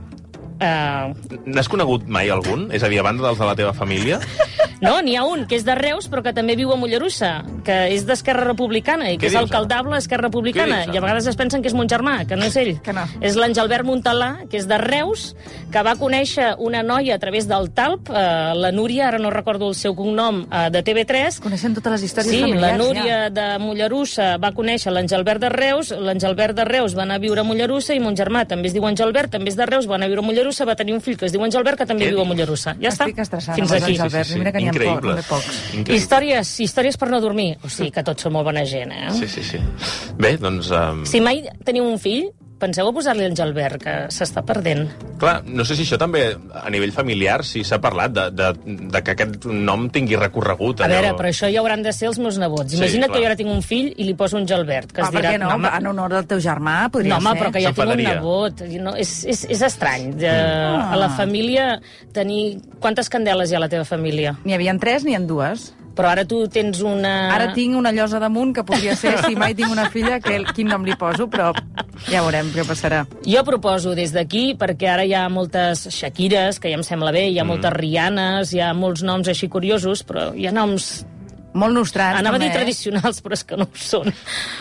Uh, 0.62 1.41
N'has 1.50 1.69
conegut 1.70 2.06
mai 2.06 2.31
algun? 2.31 2.69
És 2.75 2.85
a 2.85 2.91
dir, 2.91 3.00
a 3.03 3.06
banda 3.06 3.25
dels 3.26 3.41
de 3.41 3.49
la 3.49 3.55
teva 3.59 3.73
família? 3.75 4.20
no, 4.85 4.94
n'hi 5.03 5.17
ha 5.19 5.25
un 5.26 5.44
que 5.50 5.56
és 5.59 5.64
de 5.67 5.75
Reus, 5.79 6.06
però 6.12 6.23
que 6.23 6.32
també 6.37 6.55
viu 6.59 6.70
a 6.70 6.76
Mollerussa, 6.79 7.32
que 7.67 7.79
és 7.94 8.06
d'Esquerra 8.06 8.47
Republicana 8.47 9.11
i 9.11 9.19
que 9.19 9.26
és 9.26 9.35
dius, 9.35 9.43
alcaldable 9.43 9.97
d'Esquerra 9.97 10.29
Republicana. 10.29 10.85
Dius, 10.85 10.94
I 10.94 11.00
a 11.00 11.05
vegades 11.05 11.26
es 11.32 11.38
pensen 11.38 11.64
que 11.64 11.70
és 11.73 11.75
mon 11.75 11.91
germà, 11.91 12.20
que 12.29 12.38
no 12.38 12.47
és 12.47 12.56
ell. 12.61 12.76
Que 12.85 12.94
no. 12.94 13.06
És 13.20 13.38
l'Angelbert 13.38 13.87
Montalà, 13.88 14.31
que 14.50 14.61
és 14.61 14.69
de 14.70 14.79
Reus, 14.82 15.32
que 15.73 15.82
va 15.82 15.97
conèixer 15.99 16.53
una 16.62 16.85
noia 16.87 17.17
a 17.17 17.23
través 17.23 17.49
del 17.50 17.70
Talp, 17.75 18.12
uh, 18.12 18.53
la 18.55 18.70
Núria, 18.75 19.09
ara 19.09 19.19
no 19.19 19.32
recordo 19.35 19.69
el 19.73 19.75
seu 19.79 19.97
cognom, 19.99 20.44
uh, 20.47 20.69
de 20.70 20.85
TV3, 20.87 21.41
Coneixen 21.43 21.75
totes 21.75 21.97
les 21.97 22.06
històries 22.06 22.31
Sí, 22.31 22.43
familiars, 22.44 22.62
la 22.62 22.79
Núria 22.79 23.19
ja. 23.25 23.31
de 23.35 23.47
Mollerussa 23.62 24.29
va 24.43 24.53
conèixer 24.55 24.93
l'Angelbert 24.94 25.41
de 25.43 25.50
Reus, 25.53 25.91
l'Angelbert 25.97 26.56
de 26.59 26.67
Reus 26.69 26.94
va 26.94 27.03
anar 27.06 27.17
a 27.19 27.23
viure 27.25 27.41
a 27.43 27.47
Mollerussa 27.47 27.97
i 27.97 28.00
mon 28.03 28.14
germà 28.19 28.44
també 28.47 28.69
es 28.69 28.76
diu 28.76 28.85
Angelbert, 28.87 29.32
també 29.32 29.50
és 29.50 29.56
de 29.59 29.67
Reus, 29.67 29.88
va 29.88 29.97
anar 29.97 30.06
a 30.06 30.12
viure 30.12 30.20
a 30.20 30.26
Mollerussa, 30.26 30.51
va 30.69 30.75
tenir 30.78 30.94
un 30.94 31.00
fill 31.04 31.16
que 31.19 31.26
es 31.26 31.32
diu 31.32 31.43
Angelbert, 31.44 31.78
que 31.81 31.87
també 31.88 32.06
Què 32.06 32.12
viu 32.12 32.20
a? 32.22 32.26
Mollerussa. 32.28 32.75
Ja 32.82 32.93
està. 32.93 33.08
Estic 33.08 33.22
estressada 33.25 33.56
Fins 33.56 33.72
aquí. 33.72 33.96
Sí, 33.96 34.10
sí, 34.10 34.25
sí. 34.32 34.38
Mira 34.43 34.52
que 34.52 34.62
n'hi 34.62 34.69
ha 34.69 34.75
poc, 34.76 35.08
pocs. 35.31 35.58
Increïble. 35.72 35.96
Històries, 35.96 36.52
històries 36.66 37.00
per 37.00 37.08
no 37.10 37.20
dormir. 37.25 37.56
O 37.64 37.72
sigui 37.72 37.90
que 37.94 38.04
tots 38.06 38.22
són 38.28 38.37
molt 38.37 38.49
bona 38.50 38.64
gent, 38.69 38.93
eh? 38.93 39.10
Sí, 39.16 39.28
sí, 39.28 39.43
sí. 39.43 39.62
Bé, 40.20 40.37
doncs... 40.43 40.70
Um, 40.70 41.04
Si 41.08 41.20
mai 41.25 41.43
teniu 41.64 41.88
un 41.88 41.99
fill, 42.02 42.28
penseu 42.62 42.87
a 42.88 42.93
posar-li 42.94 43.26
Angelbert, 43.26 43.82
que 43.82 43.94
s'està 44.14 44.44
perdent. 44.47 44.87
Clar, 45.20 45.41
no 45.47 45.67
sé 45.67 45.75
si 45.79 45.82
això 45.85 45.99
també, 46.00 46.23
a 46.62 46.70
nivell 46.70 46.94
familiar, 46.94 47.41
si 47.47 47.64
s'ha 47.67 47.81
parlat 47.82 48.14
de, 48.14 48.29
de, 48.38 48.53
de 48.94 49.03
que 49.03 49.17
aquest 49.17 49.44
nom 49.50 49.88
tingui 49.93 50.17
recorregut. 50.19 50.81
A 50.81 50.87
allò. 50.87 51.00
veure, 51.00 51.12
però 51.19 51.31
això 51.35 51.50
ja 51.53 51.61
hauran 51.62 51.82
de 51.85 51.93
ser 51.94 52.09
els 52.12 52.19
meus 52.23 52.38
nebots. 52.41 52.73
Sí, 52.73 52.79
Imagina't 52.81 53.11
clar. 53.11 53.19
que 53.19 53.25
jo 53.26 53.31
ara 53.32 53.38
tinc 53.43 53.50
un 53.53 53.62
fill 53.67 53.91
i 53.97 54.06
li 54.09 54.14
poso 54.19 54.38
un 54.38 54.47
Gelbert, 54.49 54.93
que 54.94 55.03
Ah, 55.03 55.11
es 55.11 55.14
dirà... 55.19 55.35
no? 55.43 55.50
home, 55.56 55.69
En 55.82 55.87
honor 55.93 56.14
del 56.17 56.26
teu 56.31 56.41
germà, 56.41 56.88
podria 56.94 57.17
No, 57.17 57.20
home, 57.20 57.35
ser. 57.37 57.43
però 57.43 57.53
que 57.53 57.62
ja 57.67 57.73
tinc 57.75 57.93
un 57.97 58.03
nebot. 58.06 58.64
No, 58.87 58.97
és, 58.97 59.12
és, 59.26 59.44
és 59.50 59.62
estrany. 59.69 60.12
De, 60.17 60.31
Ah. 60.32 60.93
A 60.93 60.97
la 60.97 61.09
família 61.11 61.81
tenir... 62.12 62.61
Quantes 62.82 63.09
candeles 63.12 63.50
hi 63.50 63.55
ha 63.55 63.59
a 63.61 63.64
la 63.67 63.69
teva 63.73 63.85
família? 63.85 64.37
N'hi 64.44 64.55
havia 64.56 64.75
tres 64.79 65.05
ni 65.05 65.14
en 65.14 65.26
dues. 65.26 65.73
Però 65.96 66.08
ara 66.08 66.24
tu 66.28 66.42
tens 66.48 66.80
una... 66.86 67.12
Ara 67.34 67.50
tinc 67.56 67.76
una 67.76 67.92
llosa 67.92 68.20
damunt 68.22 68.54
que 68.56 68.64
podria 68.64 68.94
ser, 68.96 69.14
si 69.26 69.36
mai 69.36 69.54
tinc 69.58 69.70
una 69.72 69.88
filla, 69.92 70.18
que, 70.24 70.38
quin 70.56 70.70
nom 70.72 70.86
li 70.88 70.94
poso, 70.98 71.26
però 71.28 71.50
ja 72.08 72.22
veurem 72.24 72.48
què 72.54 72.64
passarà. 72.68 73.02
Jo 73.28 73.42
proposo 73.44 73.92
des 73.98 74.14
d'aquí, 74.14 74.54
perquè 74.58 74.88
ara 74.94 75.04
hi 75.04 75.12
ha 75.14 75.26
moltes 75.32 75.86
Shakires, 75.92 76.58
que 76.62 76.72
ja 76.72 76.78
em 76.80 76.84
sembla 76.86 77.12
bé, 77.12 77.26
hi 77.28 77.38
ha 77.38 77.44
Mm. 77.44 77.48
moltes 77.52 77.72
Rianes, 77.76 78.52
hi 78.54 78.60
ha 78.60 78.72
molts 78.74 79.02
noms 79.02 79.28
així 79.28 79.48
curiosos, 79.52 80.04
però 80.04 80.30
hi 80.34 80.46
ha 80.48 80.52
noms... 80.52 81.04
Molt 81.52 81.74
nostrats, 81.76 82.16
Anava 82.16 82.38
a 82.38 82.40
dir 82.40 82.46
també, 82.48 82.54
eh? 82.54 82.62
tradicionals, 82.62 83.18
però 83.20 83.36
és 83.36 83.42
que 83.44 83.58
no 83.60 83.66
ho 83.68 83.76
són. 83.76 84.08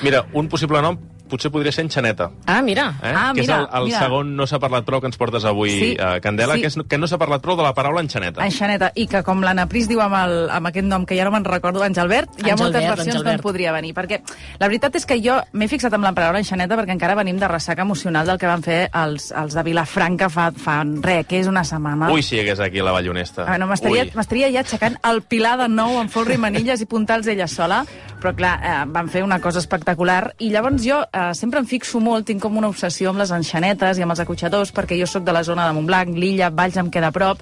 Mira, 0.04 0.26
un 0.36 0.50
possible 0.52 0.82
nom 0.84 0.98
potser 1.32 1.52
podria 1.54 1.72
ser 1.72 1.86
Enxaneta. 1.88 2.30
Ah, 2.46 2.60
mira. 2.62 2.90
Eh? 3.02 3.14
Ah, 3.16 3.32
que 3.34 3.42
és 3.42 3.48
mira, 3.48 3.62
el, 3.64 3.68
el 3.80 3.88
mira. 3.90 4.00
segon 4.04 4.36
no 4.38 4.46
s'ha 4.50 4.60
parlat 4.62 4.86
prou 4.88 5.02
que 5.02 5.08
ens 5.10 5.18
portes 5.18 5.46
avui, 5.48 5.72
Sí, 5.72 5.90
eh, 5.98 6.20
Candela, 6.22 6.56
sí. 6.60 6.62
que, 6.66 6.68
és, 6.68 6.78
que 6.92 6.98
no 7.00 7.08
s'ha 7.10 7.18
parlat 7.22 7.42
prou 7.42 7.56
de 7.58 7.64
la 7.66 7.74
paraula 7.78 8.04
enxaneta. 8.04 8.44
Enxaneta, 8.46 8.92
i 9.00 9.08
que 9.08 9.24
com 9.24 9.42
l'Anna 9.42 9.66
Pris 9.72 9.88
diu 9.90 10.02
amb, 10.04 10.16
el, 10.20 10.36
amb 10.52 10.68
aquest 10.70 10.86
nom 10.92 11.06
que 11.08 11.16
ja 11.18 11.26
no 11.26 11.32
me'n 11.34 11.46
recordo, 11.48 11.82
Angelbert, 11.88 12.36
hi 12.44 12.52
ha 12.52 12.58
moltes 12.60 12.84
versions 12.84 13.16
Angelbert. 13.16 13.40
d'on 13.40 13.46
podria 13.48 13.72
venir. 13.74 13.94
Perquè 13.98 14.22
la 14.60 14.68
veritat 14.68 14.96
és 15.00 15.06
que 15.08 15.18
jo 15.24 15.40
m'he 15.54 15.68
fixat 15.72 15.94
amb 15.98 16.04
la 16.06 16.14
paraula 16.18 16.40
enxaneta 16.44 16.78
perquè 16.78 16.94
encara 16.98 17.16
venim 17.16 17.40
de 17.40 17.48
ressaca 17.48 17.82
emocional 17.88 18.28
del 18.28 18.38
que 18.42 18.48
van 18.52 18.62
fer 18.66 18.82
els, 18.94 19.32
els 19.32 19.56
de 19.58 19.64
Vilafranca 19.64 20.30
fa, 20.30 20.52
fa 20.52 20.82
res, 20.84 21.26
que 21.28 21.40
és 21.40 21.48
una 21.48 21.64
setmana. 21.64 22.12
Ui, 22.12 22.22
si 22.24 22.36
hi 22.36 22.42
hagués 22.44 22.60
aquí 22.60 22.82
la 22.84 22.92
Ballonesta. 22.92 23.46
Ah, 23.48 23.58
no, 23.58 23.68
m'estaria 23.72 24.52
ja 24.52 24.62
aixecant 24.66 24.98
el 25.08 25.22
pilar 25.24 25.56
de 25.62 25.68
nou 25.72 25.98
amb 26.02 26.12
folre 26.12 26.36
i 26.36 26.42
manilles 26.42 26.82
i 26.82 26.88
puntals 26.90 27.28
ella 27.32 27.48
sola, 27.48 27.84
però 28.22 28.34
clar, 28.38 28.54
eh, 28.62 28.74
van 28.92 29.10
fer 29.10 29.24
una 29.26 29.40
cosa 29.42 29.60
espectacular 29.62 30.34
i 30.40 30.50
llavors 30.54 30.84
jo 30.86 31.00
eh, 31.02 31.21
sempre 31.38 31.60
em 31.62 31.66
fixo 31.70 32.00
molt, 32.04 32.26
tinc 32.28 32.42
com 32.44 32.58
una 32.58 32.70
obsessió 32.72 33.10
amb 33.12 33.20
les 33.22 33.32
enxanetes 33.32 33.98
i 33.98 34.04
amb 34.06 34.12
els 34.16 34.24
acotxadors 34.24 34.74
perquè 34.76 34.98
jo 35.00 35.08
sóc 35.08 35.24
de 35.28 35.34
la 35.36 35.44
zona 35.44 35.68
de 35.68 35.74
Montblanc, 35.78 36.16
l'illa, 36.18 36.50
Valls 36.50 36.78
em 36.82 36.90
queda 36.94 37.10
a 37.10 37.16
prop 37.16 37.40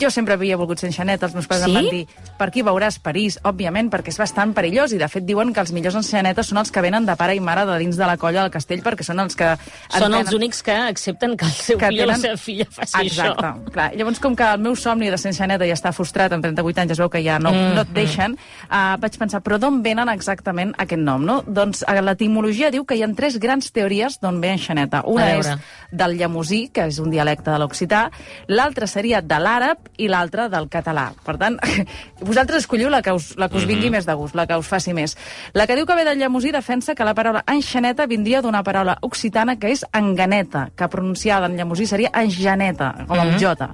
jo 0.00 0.06
sempre 0.14 0.34
havia 0.36 0.54
volgut 0.56 0.78
ser 0.78 0.86
enxaneta, 0.86 1.26
els 1.26 1.34
meus 1.34 1.48
pares 1.50 1.64
Sí? 1.64 1.70
em 1.70 1.74
van 1.74 1.88
dir 1.90 2.04
per 2.38 2.46
aquí 2.46 2.62
veuràs 2.62 3.00
París, 3.02 3.40
òbviament, 3.42 3.88
perquè 3.90 4.12
és 4.12 4.18
bastant 4.22 4.52
perillós 4.54 4.92
i 4.94 4.98
de 5.00 5.08
fet 5.10 5.24
diuen 5.26 5.52
que 5.52 5.58
els 5.64 5.72
millors 5.74 5.96
enxanetes 5.98 6.46
són 6.46 6.58
els 6.62 6.70
que 6.70 6.80
venen 6.84 7.06
de 7.08 7.16
pare 7.18 7.34
i 7.34 7.40
mare 7.42 7.64
de 7.66 7.78
dins 7.82 7.96
de 7.98 8.06
la 8.06 8.14
colla 8.16 8.42
del 8.44 8.52
castell 8.54 8.84
perquè 8.86 9.02
són 9.02 9.18
els 9.18 9.34
que... 9.34 9.48
Són 9.90 10.04
entenen- 10.06 10.20
els 10.28 10.32
únics 10.38 10.62
que 10.62 10.76
accepten 10.76 11.34
que 11.36 11.44
el 11.44 11.50
seu 11.50 11.78
que 11.80 11.88
fill 11.90 12.04
o 12.04 12.06
la 12.06 12.14
tenen- 12.14 12.22
seva 12.22 12.36
filla 12.38 12.66
faci 12.70 13.02
Exacte. 13.08 13.42
això. 13.42 13.72
Clar, 13.74 13.88
llavors, 13.98 14.20
com 14.22 14.36
que 14.38 14.46
el 14.46 14.60
meu 14.62 14.76
somni 14.78 15.10
de 15.10 15.18
ser 15.18 15.32
enxaneta 15.32 15.66
ja 15.66 15.74
està 15.74 15.92
frustrat, 15.92 16.32
amb 16.38 16.44
38 16.46 16.80
anys 16.84 16.92
es 16.94 17.02
veu 17.02 17.10
que 17.10 17.24
ja 17.26 17.40
no, 17.42 17.50
Mm, 17.50 17.74
no 17.74 17.80
et 17.82 17.90
deixen, 17.92 18.38
uh, 18.70 18.94
vaig 19.02 19.18
pensar, 19.18 19.42
però 19.42 19.58
d'on 19.58 19.82
venen 19.82 20.08
exactament 20.08 20.70
aquest 20.78 21.02
nom, 21.02 21.24
no? 21.26 21.40
Doncs 21.46 21.82
eh, 21.82 21.98
l'etimologia 22.00 22.70
diu 22.70 22.84
que 22.86 22.94
hi 22.94 23.02
ha 23.02 23.09
tres 23.18 23.38
grans 23.42 23.70
teories 23.72 24.18
d'on 24.20 24.40
ve 24.40 24.54
enxaneta. 24.56 25.02
Una 25.06 25.26
A 25.26 25.36
és 25.38 25.50
del 25.90 26.16
llamosí, 26.18 26.68
que 26.72 26.86
és 26.90 26.98
un 27.02 27.10
dialecte 27.10 27.50
de 27.50 27.58
l'occità, 27.58 28.04
l'altra 28.48 28.86
seria 28.86 29.20
de 29.20 29.38
l'àrab 29.40 29.90
i 29.98 30.08
l'altra 30.08 30.48
del 30.48 30.68
català. 30.70 31.10
Per 31.26 31.36
tant, 31.40 31.58
vosaltres 32.30 32.64
escolliu 32.64 32.90
la 32.90 33.02
que 33.02 33.14
us, 33.16 33.32
la 33.40 33.48
que 33.50 33.58
us 33.58 33.66
vingui 33.68 33.90
més 33.90 34.06
de 34.06 34.14
gust, 34.14 34.36
la 34.38 34.46
que 34.46 34.58
us 34.58 34.68
faci 34.70 34.94
més. 34.96 35.16
La 35.54 35.66
que 35.66 35.76
diu 35.78 35.86
que 35.88 35.96
ve 35.98 36.06
del 36.06 36.20
llamosí 36.20 36.52
defensa 36.54 36.94
que 36.94 37.06
la 37.06 37.14
paraula 37.14 37.44
enxaneta 37.50 38.06
vindria 38.10 38.42
d'una 38.42 38.62
paraula 38.66 38.98
occitana 39.06 39.56
que 39.60 39.72
és 39.74 39.84
enganeta, 39.92 40.68
que 40.76 40.88
pronunciada 40.88 41.46
en 41.46 41.56
llamosí 41.58 41.86
seria 41.86 42.12
enjaneta, 42.14 42.92
com 43.08 43.18
amb 43.18 43.38
jota, 43.40 43.72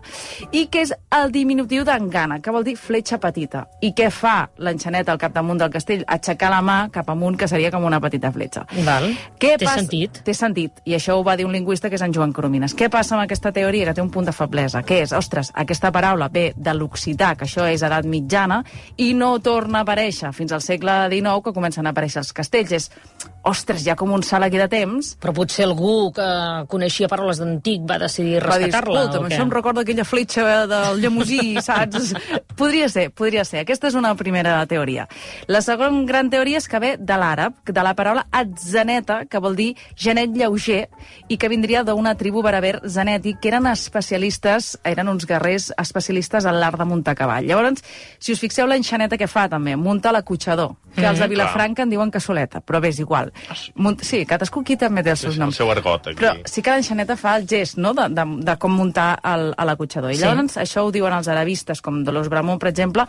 i 0.53 0.67
que 0.73 0.85
és 0.87 0.95
el 1.17 1.33
diminutiu 1.35 1.85
d'engana, 1.85 2.41
que 2.41 2.55
vol 2.55 2.65
dir 2.67 2.77
fletxa 2.81 3.21
petita. 3.23 3.67
I 3.83 3.93
què 3.97 4.11
fa 4.11 4.37
l'enxaneta 4.63 5.13
al 5.13 5.21
capdamunt 5.21 5.61
del 5.61 5.73
castell? 5.75 6.05
Aixecar 6.07 6.53
la 6.53 6.63
mà 6.65 6.79
cap 6.93 7.11
amunt, 7.13 7.39
que 7.41 7.49
seria 7.51 7.73
com 7.75 7.85
una 7.85 8.01
petita 8.01 8.33
fletxa. 8.33 8.67
Val. 8.87 9.13
Què 9.39 9.57
Té 9.59 9.65
passa- 9.65 9.79
sentit. 9.81 10.23
Té 10.25 10.35
sentit, 10.35 10.81
i 10.85 10.95
això 10.95 11.17
ho 11.19 11.25
va 11.25 11.37
dir 11.37 11.45
un 11.47 11.53
lingüista 11.53 11.89
que 11.91 11.97
és 11.97 12.03
en 12.03 12.13
Joan 12.15 12.33
Coromines. 12.33 12.75
Què 12.77 12.89
passa 12.91 13.15
amb 13.17 13.25
aquesta 13.25 13.53
teoria 13.53 13.87
que 13.87 13.95
té 13.95 14.03
un 14.03 14.11
punt 14.11 14.27
de 14.27 14.33
feblesa? 14.33 14.83
Què 14.83 15.03
és? 15.03 15.13
Ostres, 15.13 15.51
aquesta 15.55 15.93
paraula 15.93 16.29
ve 16.33 16.53
de 16.57 16.75
l'occità, 16.75 17.35
que 17.37 17.45
això 17.45 17.67
és 17.71 17.83
edat 17.83 18.05
mitjana, 18.05 18.63
i 18.97 19.13
no 19.15 19.39
torna 19.41 19.81
a 19.81 19.85
aparèixer 19.87 20.33
fins 20.33 20.53
al 20.53 20.63
segle 20.63 21.09
XIX, 21.11 21.43
que 21.45 21.53
comencen 21.53 21.87
a 21.87 21.91
aparèixer 21.91 22.19
els 22.25 22.33
castells. 22.33 22.73
És, 22.73 22.91
ostres, 23.47 23.85
hi 23.87 23.91
ha 23.91 23.97
com 23.97 24.11
un 24.13 24.23
salt 24.23 24.45
aquí 24.45 24.59
de 24.59 24.69
temps, 24.69 25.17
Però 25.21 25.33
potser 25.33 25.65
algú 25.67 26.13
que 26.13 26.27
coneixia 26.69 27.09
paraules 27.09 27.39
d'antic 27.39 27.83
va 27.89 27.99
decidir 27.99 28.41
va 28.43 28.57
dir, 28.59 28.67
rescatar-la, 28.67 29.03
escolta'm, 29.05 29.27
això 29.31 29.43
em 29.43 29.51
recorda 29.51 29.81
aquella 29.83 30.05
fletxa 30.05 30.67
del 30.67 31.01
llamusí, 31.01 31.57
saps? 31.63 32.13
podria 32.57 32.89
ser, 32.89 33.11
podria 33.11 33.45
ser. 33.45 33.61
Aquesta 33.61 33.89
és 33.89 33.95
una 33.95 34.15
primera 34.17 34.59
teoria. 34.67 35.07
La 35.47 35.61
segona 35.63 36.03
gran 36.07 36.31
teoria 36.31 36.59
és 36.59 36.67
que 36.69 36.79
ve 36.83 36.97
de 36.99 37.15
l'àrab, 37.21 37.55
de 37.67 37.83
la 37.83 37.95
paraula 37.95 38.27
atzaneta, 39.07 39.27
que 39.31 39.39
vol 39.39 39.55
dir 39.57 39.75
genet 39.97 40.31
lleuger, 40.35 40.89
i 41.29 41.37
que 41.39 41.49
vindria 41.49 41.83
d'una 41.85 42.15
tribu 42.17 42.43
bereber 42.43 42.81
zaneti, 42.87 43.37
que 43.41 43.49
eren 43.49 43.67
especialistes, 43.67 44.79
eren 44.85 45.09
uns 45.09 45.27
guerrers 45.27 45.73
especialistes 45.79 46.45
en 46.47 46.59
l'art 46.61 46.79
de 46.79 46.85
muntar 46.85 47.13
a 47.13 47.19
cavall. 47.19 47.47
Llavors, 47.47 47.83
si 48.19 48.33
us 48.33 48.41
fixeu 48.41 48.67
l'enxaneta 48.67 49.17
que 49.19 49.27
fa, 49.29 49.49
també, 49.49 49.77
munta 49.77 50.13
l'acotxador, 50.13 50.75
que 50.97 51.05
els 51.07 51.19
de 51.21 51.29
Vilafranca 51.29 51.83
en 51.85 51.91
diuen 51.91 52.11
cassoleta, 52.11 52.61
però 52.65 52.81
bé, 52.81 52.89
és 52.89 53.01
igual. 53.01 53.33
Munt... 53.77 54.01
Sí, 54.07 54.25
cadascú 54.27 54.61
aquí 54.65 54.77
també 54.77 55.03
té 55.05 55.11
els 55.13 55.21
Sí, 55.21 55.27
seus 55.27 55.35
sí, 55.35 55.41
el 55.41 55.45
noms. 55.47 55.57
seu 55.57 55.71
argot, 55.71 56.07
aquí. 56.09 56.17
Però 56.21 56.35
sí 56.49 56.63
que 56.63 56.71
l'enxaneta 56.73 57.17
fa 57.17 57.37
el 57.37 57.47
gest, 57.49 57.77
no?, 57.79 57.93
de, 57.95 58.09
de, 58.15 58.25
de 58.47 58.57
com 58.59 58.73
muntar 58.77 59.19
l'acotxador. 59.23 60.13
I 60.13 60.17
Sí. 60.17 60.23
llavors, 60.25 60.57
això 60.63 60.85
ho 60.87 60.93
diuen 60.93 61.13
els 61.13 61.29
arabistes, 61.29 61.83
com 61.83 62.03
Dolors 62.05 62.29
Bramont, 62.33 62.59
per 62.61 62.71
exemple, 62.71 63.07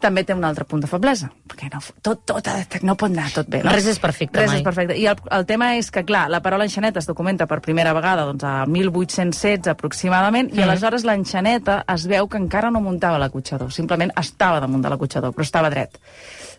també 0.00 0.24
té 0.24 0.34
un 0.34 0.44
altre 0.44 0.64
punt 0.64 0.82
de 0.82 0.88
feblesa, 0.90 1.30
perquè 1.48 1.70
no, 1.72 1.80
tot, 2.02 2.24
tot, 2.26 2.48
no 2.82 2.96
pot 2.96 3.10
anar 3.10 3.30
tot 3.34 3.48
bé, 3.48 3.62
no? 3.62 3.70
Res 3.72 3.86
és 3.86 3.98
perfecte 3.98 4.38
Res 4.40 4.50
mai. 4.50 4.58
és 4.60 4.64
perfecte. 4.64 4.96
I 4.98 5.06
el, 5.10 5.16
el 5.38 5.46
tema 5.46 5.76
és 5.78 5.90
que, 5.90 6.04
clar, 6.04 6.26
la 6.30 6.42
paraula 6.42 6.64
enxaneta 6.66 6.98
es 7.00 7.06
documenta 7.06 7.46
per 7.46 7.60
primera 7.64 7.92
vegada 7.96 8.24
doncs, 8.28 8.44
a 8.44 8.66
1816 8.66 9.68
aproximadament, 9.72 10.52
Mm. 10.52 10.58
i 10.58 10.62
aleshores 10.62 11.04
l'enxaneta 11.04 11.84
es 11.94 12.06
veu 12.06 12.28
que 12.28 12.36
encara 12.38 12.70
no 12.70 12.80
muntava 12.80 13.18
l'acotxador, 13.18 13.72
simplement 13.72 14.12
estava 14.16 14.60
damunt 14.60 14.82
de 14.82 14.90
l'acotxador, 14.90 15.32
però 15.34 15.42
estava 15.42 15.70
dret. 15.70 15.98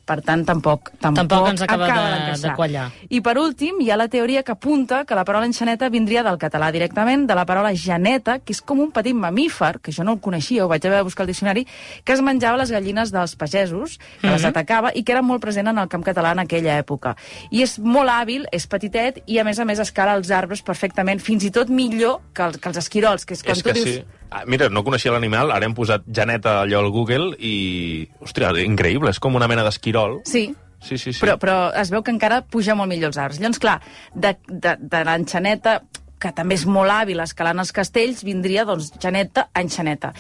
Per 0.10 0.22
tant, 0.26 0.44
tampoc, 0.44 0.90
tampoc, 1.00 1.28
Tampoc 1.28 1.48
ens 1.50 1.62
acaba 1.62 1.86
de- 1.86 1.94
d'encaixar. 1.94 2.50
de 2.50 2.56
quallar. 2.56 2.92
I 3.10 3.22
per 3.22 3.38
últim, 3.38 3.76
hi 3.80 3.92
ha 3.92 3.98
la 3.98 4.08
teoria 4.08 4.42
que 4.42 4.52
apunta 4.52 5.06
que 5.06 5.14
la 5.14 5.24
paraula 5.24 5.46
enxaneta 5.46 5.88
vindria 5.90 6.24
del 6.24 6.40
català 6.40 6.72
directament, 6.72 7.28
de 7.28 7.36
la 7.36 7.46
paraula 7.46 7.76
geneta, 7.76 8.40
que 8.40 8.52
és 8.54 8.62
com 8.62 8.80
un 8.80 8.92
petit 8.92 9.14
mamífer, 9.14 9.80
que 9.82 9.92
jo 9.92 10.04
no 10.04 10.14
el 10.14 10.20
coneixia, 10.20 10.66
ho 10.66 10.68
vaig 10.68 10.84
haver 10.84 10.98
de 10.98 11.04
buscar 11.04 11.24
al 11.24 11.28
diccionari, 11.28 11.68
que 12.04 12.14
es 12.14 12.22
menjava 12.24 12.58
les 12.58 12.72
gallines 12.72 13.12
dels 13.12 13.36
pagesos, 13.36 14.00
que 14.20 14.28
Mhm. 14.28 14.34
les 14.34 14.46
atacava, 14.46 14.92
i 14.96 15.04
que 15.04 15.12
era 15.12 15.22
molt 15.22 15.42
present 15.42 15.68
en 15.68 15.78
el 15.78 15.88
camp 15.88 16.04
català 16.04 16.32
en 16.32 16.40
aquella 16.40 16.80
època. 16.84 17.16
I 17.52 17.62
és 17.62 17.78
molt 17.78 18.10
hàbil, 18.10 18.48
és 18.52 18.66
petitet, 18.70 19.20
i 19.28 19.40
a 19.42 19.46
més 19.48 19.60
a 19.60 19.66
més 19.68 19.82
escala 19.82 20.16
els 20.20 20.32
arbres 20.36 20.64
perfectament, 20.66 21.22
fins 21.24 21.46
i 21.48 21.52
tot 21.56 21.72
millor 21.74 22.20
que 22.34 22.48
els, 22.48 22.62
que 22.62 22.72
els 22.72 22.80
esquirols, 22.84 23.26
que 23.26 23.38
és 23.38 23.44
quan 23.46 23.58
És 23.58 23.66
tu 23.66 23.76
dius... 23.76 23.92
sí. 24.00 24.26
Ah, 24.30 24.44
mira, 24.46 24.68
no 24.70 24.84
coneixia 24.86 25.10
l'animal, 25.16 25.50
ara 25.50 25.66
hem 25.66 25.74
posat 25.74 26.04
Janeta 26.06 26.60
allò 26.62 26.84
al 26.84 26.92
Google 26.94 27.34
i... 27.42 28.08
Hòstia, 28.22 28.54
increïble, 28.62 29.10
és 29.10 29.18
com 29.18 29.34
una 29.40 29.50
mena 29.50 29.66
d'esquirol. 29.66 30.20
Sí, 30.30 30.52
Sí, 30.80 30.96
sí, 30.96 31.12
sí. 31.12 31.20
Però, 31.20 31.34
però 31.36 31.56
es 31.76 31.90
veu 31.92 32.00
que 32.08 32.14
encara 32.14 32.38
puja 32.48 32.72
molt 32.72 32.88
millor 32.88 33.12
els 33.12 33.18
arbres. 33.20 33.42
Llavors, 33.42 33.60
clar, 33.60 33.82
de, 34.16 34.38
de, 34.48 34.78
de 34.80 35.02
l'enxaneta 35.04 35.74
que 36.20 36.32
també 36.36 36.58
és 36.60 36.66
molt 36.68 36.92
hàbil 36.92 37.22
escalant 37.24 37.62
els 37.64 37.72
castells, 37.76 38.24
vindria, 38.28 38.66
doncs, 38.68 38.92
geneta 39.02 39.48
a 39.54 39.64
enxaneta. 39.64 40.12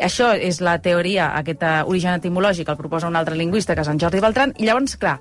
Això 0.00 0.32
és 0.32 0.62
la 0.64 0.78
teoria, 0.84 1.30
aquest 1.38 1.64
eh, 1.68 1.74
origen 1.84 2.16
etimològic, 2.16 2.70
el 2.72 2.78
proposa 2.80 3.10
un 3.10 3.18
altre 3.20 3.36
lingüista, 3.36 3.76
que 3.76 3.84
és 3.84 3.92
en 3.92 4.00
Jordi 4.00 4.22
Beltran, 4.24 4.54
i 4.56 4.68
llavors, 4.68 4.96
clar, 5.00 5.18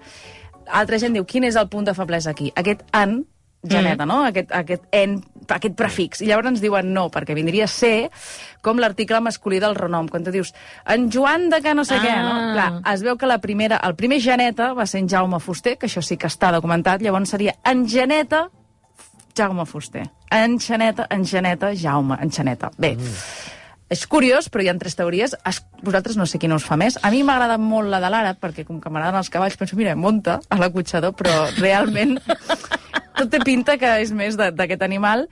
altra 0.67 0.97
gent 0.99 1.13
diu, 1.13 1.25
quin 1.25 1.43
és 1.43 1.55
el 1.55 1.69
punt 1.69 1.85
de 1.85 1.93
feblesa 1.93 2.31
aquí? 2.31 2.51
Aquest 2.55 2.81
an, 2.91 3.23
geneta, 3.63 4.05
no? 4.09 4.23
Aquest, 4.25 4.49
aquest 4.57 4.83
en, 4.91 5.19
aquest 5.47 5.75
prefix. 5.77 6.21
I 6.21 6.27
llavors 6.31 6.47
ens 6.49 6.61
diuen 6.63 6.93
no, 6.95 7.09
perquè 7.13 7.35
vindria 7.37 7.65
a 7.65 7.69
ser 7.69 8.09
com 8.65 8.79
l'article 8.81 9.19
masculí 9.21 9.59
del 9.61 9.75
renom, 9.75 10.07
quan 10.09 10.23
tu 10.25 10.31
dius 10.33 10.53
en 10.89 11.11
Joan 11.13 11.49
de 11.49 11.61
que 11.61 11.73
no 11.77 11.85
sé 11.85 11.95
Ah. 11.95 12.01
què, 12.01 12.15
no? 12.23 12.53
Clar, 12.55 12.93
es 12.93 13.03
veu 13.03 13.17
que 13.17 13.27
la 13.29 13.37
primera, 13.37 13.77
el 13.85 13.93
primer 13.95 14.19
Janeta 14.19 14.73
va 14.73 14.85
ser 14.87 15.01
en 15.01 15.09
Jaume 15.09 15.39
Fuster, 15.39 15.77
que 15.77 15.85
això 15.85 16.01
sí 16.01 16.17
que 16.17 16.27
està 16.27 16.51
documentat, 16.51 17.01
llavors 17.01 17.29
seria 17.29 17.55
en 17.63 17.85
Janeta, 17.87 18.49
Jaume 19.37 19.65
Fuster. 19.65 20.09
En 20.31 20.57
Xaneta, 20.59 21.05
en 21.09 21.23
Janeta, 21.25 21.71
Jaume, 21.75 22.17
en 22.21 22.31
Xaneta. 22.31 22.71
Bé, 22.77 22.97
és 23.91 24.05
curiós, 24.07 24.47
però 24.47 24.63
hi 24.63 24.69
ha 24.71 24.77
tres 24.79 24.95
teories. 24.95 25.35
Es, 25.47 25.61
vosaltres 25.83 26.17
no 26.19 26.25
sé 26.29 26.39
quina 26.39 26.55
us 26.55 26.65
fa 26.67 26.77
més. 26.79 26.97
A 27.03 27.11
mi 27.11 27.25
m'agrada 27.27 27.59
molt 27.59 27.91
la 27.91 27.99
de 28.03 28.11
l'àrab, 28.13 28.39
perquè 28.39 28.63
com 28.67 28.79
que 28.79 28.89
m'agraden 28.89 29.19
els 29.19 29.31
cavalls, 29.33 29.59
penso, 29.59 29.75
mira, 29.79 29.97
monta 29.99 30.39
a 30.47 30.59
l'acotxador, 30.61 31.11
però 31.19 31.49
realment 31.59 32.15
tot 33.19 33.27
té 33.33 33.41
pinta 33.43 33.75
que 33.81 33.97
és 34.01 34.13
més 34.15 34.39
d'aquest 34.39 34.87
animal. 34.87 35.27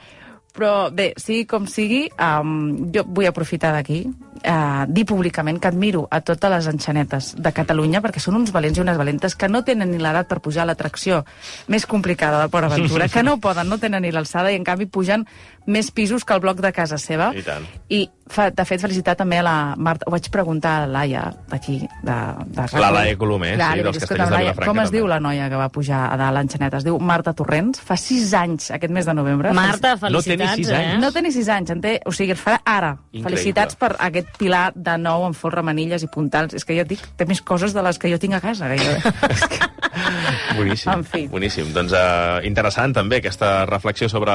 Però 0.49 0.89
bé, 0.91 1.13
sigui 1.21 1.45
com 1.47 1.67
sigui, 1.69 2.07
um, 2.19 2.89
jo 2.91 3.03
vull 3.05 3.27
aprofitar 3.29 3.69
d'aquí, 3.71 3.99
uh, 4.41 4.83
dir 4.89 5.05
públicament 5.07 5.59
que 5.61 5.69
admiro 5.69 6.07
a 6.11 6.19
totes 6.25 6.51
les 6.51 6.67
enxanetes 6.71 7.29
de 7.37 7.51
Catalunya 7.55 8.01
perquè 8.01 8.19
són 8.23 8.39
uns 8.41 8.51
valents 8.51 8.79
i 8.79 8.83
unes 8.83 8.97
valentes 8.97 9.37
que 9.37 9.47
no 9.47 9.61
tenen 9.63 9.93
ni 9.93 10.01
l'edat 10.01 10.27
per 10.27 10.39
pujar 10.43 10.65
a 10.65 10.71
l'atracció 10.71 11.21
més 11.69 11.85
complicada 11.85 12.41
de 12.41 12.49
Port 12.49 12.65
Aventura, 12.65 13.07
que 13.13 13.23
no 13.23 13.37
poden, 13.39 13.69
no 13.69 13.77
tenen 13.77 14.03
ni 14.03 14.11
l'alçada 14.11 14.51
i 14.51 14.57
en 14.57 14.65
canvi 14.67 14.89
pugen 14.89 15.27
més 15.69 15.93
pisos 15.93 16.25
que 16.25 16.33
el 16.33 16.41
bloc 16.43 16.65
de 16.65 16.73
casa 16.73 16.97
seva. 16.97 17.29
I 17.37 17.45
tant. 17.45 17.69
I 17.87 18.07
fa, 18.29 18.49
de 18.51 18.65
fet, 18.65 18.81
felicitar 18.81 19.15
també 19.19 19.39
a 19.39 19.43
la 19.43 19.55
Marta. 19.77 20.05
Ho 20.07 20.11
vaig 20.13 20.29
preguntar 20.31 20.75
a 20.77 20.85
la 20.87 20.99
Laia, 20.99 21.23
d'aquí, 21.49 21.79
de, 22.03 22.17
de 22.55 22.65
La 22.79 22.91
Laia 22.93 23.17
Colomer, 23.17 23.55
Clar, 23.55 23.71
sí, 23.77 23.83
dels 23.83 23.97
Castells 23.99 24.03
"Escolta, 24.03 24.25
de 24.25 24.31
Laia, 24.31 24.43
Vilafranca, 24.51 24.69
Com 24.71 24.79
es 24.79 24.87
també." 24.89 24.97
diu 24.97 25.07
la 25.07 25.19
noia 25.19 25.49
que 25.49 25.55
va 25.59 25.69
pujar 25.69 26.01
a 26.13 26.17
dalt 26.17 26.37
l'enxaneta? 26.37 26.77
Es 26.77 26.83
diu 26.87 26.99
Marta 26.99 27.33
Torrents. 27.33 27.81
Fa 27.81 27.97
sis 27.97 28.33
anys, 28.33 28.69
aquest 28.71 28.93
mes 28.93 29.05
de 29.05 29.13
novembre. 29.13 29.53
Marta, 29.53 29.95
No 30.09 30.21
té 30.21 30.37
ni 30.37 30.45
felicitats, 30.45 30.55
sis 30.55 30.69
eh? 30.69 30.75
anys. 30.77 31.01
No 31.03 31.11
té 31.11 31.21
ni 31.21 31.31
sis 31.31 31.49
anys, 31.49 31.69
en 31.71 31.81
té, 31.81 31.95
o 32.05 32.11
sigui, 32.15 32.35
farà 32.39 32.59
ara. 32.65 32.91
Increïble. 33.11 33.29
Felicitats 33.29 33.75
per 33.75 33.95
aquest 33.99 34.37
pilar 34.37 34.71
de 34.75 34.97
nou 34.97 35.25
amb 35.25 35.35
folre, 35.35 35.61
manilles 35.63 36.03
i 36.03 36.07
puntals. 36.07 36.53
És 36.53 36.65
que 36.65 36.75
jo 36.77 36.81
et 36.85 36.87
dic, 36.95 37.01
té 37.17 37.25
més 37.25 37.41
coses 37.41 37.73
de 37.73 37.81
les 37.81 37.97
que 37.99 38.09
jo 38.11 38.17
tinc 38.21 38.33
a 38.37 38.41
casa. 38.41 38.67
Gairebé. 38.67 39.01
Boníssim, 40.55 40.91
En 40.91 41.03
fi. 41.03 41.27
boníssim. 41.27 41.71
Doncs 41.73 41.93
uh, 41.93 42.39
interessant 42.47 42.93
també 42.95 43.19
aquesta 43.19 43.65
reflexió 43.69 44.09
sobre, 44.09 44.33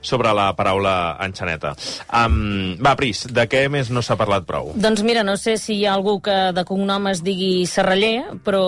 sobre 0.00 0.32
la 0.34 0.50
paraula 0.56 1.16
enxaneta. 1.24 1.74
Um, 2.12 2.76
va, 2.82 2.94
Pris, 2.98 3.24
de 3.32 3.46
què 3.48 3.64
més 3.72 3.90
no 3.92 4.02
s'ha 4.04 4.16
parlat 4.20 4.46
prou? 4.48 4.72
Doncs 4.78 5.02
mira, 5.06 5.24
no 5.26 5.36
sé 5.40 5.56
si 5.60 5.78
hi 5.78 5.86
ha 5.86 5.94
algú 5.96 6.18
que 6.24 6.36
de 6.54 6.64
cognom 6.68 7.08
es 7.10 7.22
digui 7.24 7.64
Serraller, 7.68 8.38
però 8.44 8.62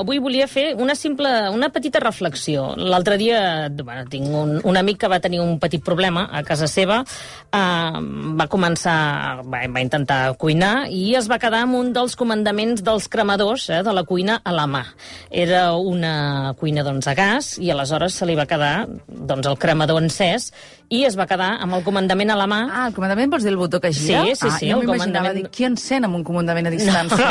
avui 0.00 0.20
volia 0.22 0.48
fer 0.50 0.72
una 0.80 0.96
simple, 0.98 1.30
una 1.54 1.68
petita 1.74 2.00
reflexió. 2.02 2.72
L'altre 2.76 3.18
dia, 3.20 3.40
bueno, 3.68 4.06
tinc 4.10 4.28
un, 4.28 4.56
un 4.64 4.80
amic 4.80 5.02
que 5.02 5.10
va 5.12 5.20
tenir 5.24 5.42
un 5.44 5.58
petit 5.60 5.84
problema 5.84 6.26
a 6.32 6.42
casa 6.46 6.68
seva, 6.70 7.02
eh, 7.52 8.00
va 8.40 8.48
començar, 8.50 8.98
va, 9.44 9.62
va 9.68 9.84
intentar 9.84 10.20
cuinar 10.40 10.88
i 10.94 11.14
es 11.18 11.28
va 11.30 11.40
quedar 11.42 11.64
amb 11.66 11.78
un 11.78 11.92
dels 11.96 12.16
comandaments 12.18 12.82
dels 12.84 13.08
cremadors 13.12 13.68
eh, 13.70 13.82
de 13.84 13.94
la 13.94 14.04
cuina 14.08 14.40
a 14.42 14.54
la 14.56 14.66
mà. 14.70 14.84
Era 15.30 15.72
una 15.76 16.54
cuina 16.58 16.84
doncs, 16.86 17.08
a 17.08 17.16
gas 17.18 17.54
i 17.60 17.72
aleshores 17.72 18.16
se 18.16 18.28
li 18.28 18.36
va 18.38 18.48
quedar 18.48 18.88
doncs, 19.08 19.46
el 19.46 19.58
cremador 19.60 20.02
encès 20.02 20.52
i 20.90 21.02
es 21.04 21.16
va 21.18 21.26
quedar 21.28 21.50
amb 21.60 21.74
el 21.76 21.82
comandament 21.84 22.30
a 22.32 22.36
la 22.40 22.46
mà 22.48 22.58
Ah, 22.72 22.86
el 22.88 22.94
comandament 22.96 23.30
vols 23.30 23.42
dir 23.44 23.50
el 23.52 23.58
botó 23.60 23.80
que 23.80 23.90
gira? 23.92 24.22
Sí, 24.24 24.34
sí, 24.36 24.46
ah, 24.48 24.56
sí, 24.58 24.70
jo 24.70 24.78
el 24.78 24.86
m'imaginava 24.86 25.28
comandament- 25.28 25.34
dir, 25.36 25.50
qui 25.52 25.64
encén 25.68 26.04
amb 26.06 26.16
un 26.16 26.24
comandament 26.24 26.66
a 26.66 26.70
distància? 26.70 27.26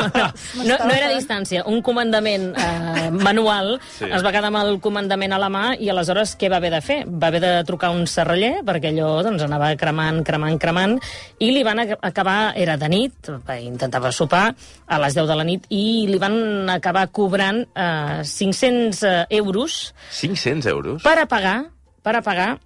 No, 0.58 0.64
no, 0.64 0.78
no 0.86 0.92
era 0.94 1.08
a 1.08 1.14
distància, 1.16 1.64
un 1.66 1.82
comandament 1.82 2.52
eh, 2.56 3.10
manual, 3.12 3.80
Sí. 3.98 4.06
es 4.06 4.24
va 4.24 4.32
quedar 4.32 4.52
amb 4.52 4.58
el 4.62 4.80
comandament 4.80 5.34
a 5.34 5.40
la 5.42 5.50
mà 5.50 5.64
i 5.80 5.90
aleshores 5.90 6.36
què 6.38 6.52
va 6.54 6.58
haver 6.62 6.72
de 6.76 6.82
fer? 6.82 7.00
Va 7.10 7.28
haver 7.32 7.42
de 7.42 7.54
trucar 7.66 7.90
un 7.96 8.06
serraller 8.08 8.62
perquè 8.64 8.92
allò 8.94 9.24
doncs, 9.26 9.42
anava 9.42 9.72
cremant, 9.76 10.22
cremant, 10.24 10.60
cremant 10.62 11.00
i 11.40 11.50
li 11.52 11.64
van 11.66 11.80
ac- 11.80 11.98
acabar, 12.02 12.54
era 12.56 12.78
de 12.78 12.90
nit, 12.90 13.32
va, 13.48 13.58
intentava 13.60 14.12
sopar 14.12 14.54
a 14.88 15.00
les 15.00 15.16
10 15.18 15.28
de 15.28 15.36
la 15.36 15.44
nit 15.44 15.66
i 15.74 16.06
li 16.08 16.18
van 16.22 16.70
acabar 16.70 17.08
cobrant 17.10 17.64
eh, 17.76 18.22
500 18.24 19.02
eh, 19.04 19.26
euros 19.42 19.94
500 20.12 20.66
euros? 20.72 21.02
per 21.04 21.18
apagar, 21.20 21.66
per 22.04 22.16
apagar 22.22 22.60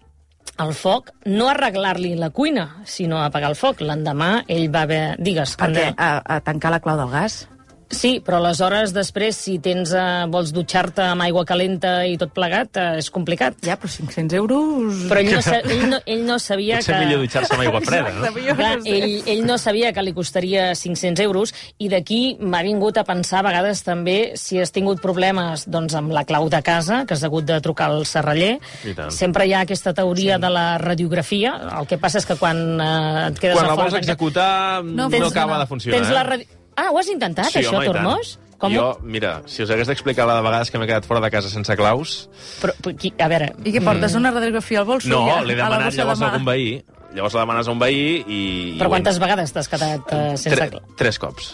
el 0.61 0.73
foc, 0.77 1.11
no 1.25 1.47
arreglar-li 1.49 2.13
la 2.19 2.29
cuina, 2.29 2.67
sinó 2.85 3.21
apagar 3.23 3.51
el 3.51 3.57
foc. 3.59 3.81
L'endemà 3.85 4.43
ell 4.51 4.67
va 4.73 4.85
haver... 4.87 5.03
Digues, 5.21 5.55
Perquè 5.59 5.91
a, 5.95 6.11
a 6.21 6.39
tancar 6.45 6.73
la 6.75 6.81
clau 6.83 6.99
del 6.99 7.09
gas? 7.13 7.41
Sí, 7.91 8.21
però 8.23 8.37
aleshores 8.39 8.93
després, 8.95 9.35
si 9.35 9.57
tens, 9.59 9.91
eh, 9.93 10.25
vols 10.31 10.53
dutxar-te 10.55 11.03
amb 11.11 11.25
aigua 11.25 11.43
calenta 11.45 12.05
i 12.07 12.15
tot 12.17 12.31
plegat, 12.33 12.77
eh, 12.79 12.97
és 13.01 13.09
complicat. 13.11 13.57
Ja, 13.67 13.75
però 13.77 13.91
500 13.91 14.37
euros... 14.39 15.01
Però 15.11 15.19
ell 15.19 15.31
no, 15.35 15.41
sa 15.43 15.57
ell 15.75 15.83
no, 15.91 15.99
ell 16.05 16.23
no 16.25 16.37
sabia 16.39 16.77
Potser 16.79 16.95
que... 16.95 17.01
millor 17.05 17.21
dutxar-se 17.25 17.53
amb 17.57 17.65
aigua 17.65 17.81
freda, 17.89 18.13
no? 18.15 18.23
Exacte, 18.25 18.45
jo 18.47 18.55
Clar, 18.55 18.71
no 18.79 18.85
sé. 18.85 18.95
ell, 18.97 19.15
ell 19.35 19.43
no 19.45 19.57
sabia 19.61 19.91
que 19.93 20.05
li 20.07 20.13
costaria 20.15 20.69
500 20.75 21.23
euros 21.25 21.53
i 21.83 21.89
d'aquí 21.91 22.21
m'ha 22.39 22.63
vingut 22.63 22.97
a 22.97 23.03
pensar 23.07 23.41
a 23.41 23.47
vegades 23.49 23.83
també 23.83 24.17
si 24.39 24.61
has 24.61 24.71
tingut 24.71 25.01
problemes 25.03 25.67
doncs, 25.67 25.93
amb 25.99 26.15
la 26.15 26.23
clau 26.25 26.47
de 26.49 26.61
casa, 26.63 27.03
que 27.05 27.13
has 27.17 27.23
hagut 27.27 27.45
de 27.49 27.59
trucar 27.61 27.89
al 27.91 28.05
serraller. 28.07 28.55
I 28.87 28.95
tant. 28.97 29.11
Sempre 29.11 29.45
hi 29.49 29.53
ha 29.53 29.65
aquesta 29.67 29.93
teoria 29.93 30.37
sí. 30.39 30.41
de 30.47 30.49
la 30.55 30.65
radiografia. 30.81 31.57
El 31.81 31.87
que 31.91 31.99
passa 32.01 32.21
és 32.23 32.25
que 32.29 32.39
quan 32.39 32.57
eh, 32.79 33.27
et 33.27 33.39
quedes 33.43 33.59
Quan 33.59 33.67
a 33.67 33.69
la 33.69 33.75
fora... 33.75 33.83
vols 33.83 33.93
tancat- 33.99 34.07
executar 34.07 34.83
no, 34.83 34.91
No 34.95 35.03
no 35.03 35.09
funciona. 35.11 35.29
acaba 35.35 35.59
de 35.59 35.67
funcionar. 35.75 35.99
Tens 35.99 36.13
la 36.15 36.21
eh? 36.21 36.29
radi... 36.31 36.47
Ah, 36.81 36.89
ho 36.89 36.97
has 36.97 37.09
intentat, 37.13 37.51
Sí, 37.53 37.59
això, 37.61 37.75
home, 37.77 37.85
i. 37.85 37.91
Tormós? 37.91 38.31
Com 38.61 38.73
jo, 38.75 38.87
mira, 39.01 39.35
si 39.49 39.63
us 39.63 39.71
hagués 39.73 39.89
d'explicar 39.89 40.27
la 40.29 40.35
de 40.37 40.43
vegades 40.45 40.69
que 40.69 40.77
m'he 40.81 40.85
quedat 40.89 41.05
fora 41.09 41.21
de 41.23 41.29
casa 41.33 41.49
sense 41.49 41.73
claus... 41.77 42.27
Però, 42.61 42.73
però, 42.77 42.93
qui- 42.97 43.13
a 43.17 43.27
veure... 43.31 43.47
I 43.65 43.73
què 43.73 43.81
portes, 43.85 44.13
una 44.19 44.29
radiografia 44.33 44.83
al 44.83 44.85
bolso? 44.89 45.09
No, 45.09 45.23
ja, 45.29 45.39
l'he 45.45 45.55
demanat 45.57 45.89
de 45.89 45.97
llavors 45.97 46.21
a 46.21 46.29
algun 46.29 46.45
veí. 46.45 46.67
Llavors 47.15 47.33
la 47.35 47.41
demanes 47.45 47.67
a 47.67 47.73
un 47.73 47.81
veí 47.81 48.03
i... 48.21 48.21
i 48.75 48.77
Però 48.77 48.85
he- 48.91 48.93
quantes 48.93 49.17
vegades 49.23 49.53
t'has 49.55 49.67
quedat 49.71 50.13
uh, 50.13 50.21
sense... 50.37 50.53
Tre 50.53 50.69
clau? 50.75 50.85
tres 51.01 51.17
cops. 51.19 51.49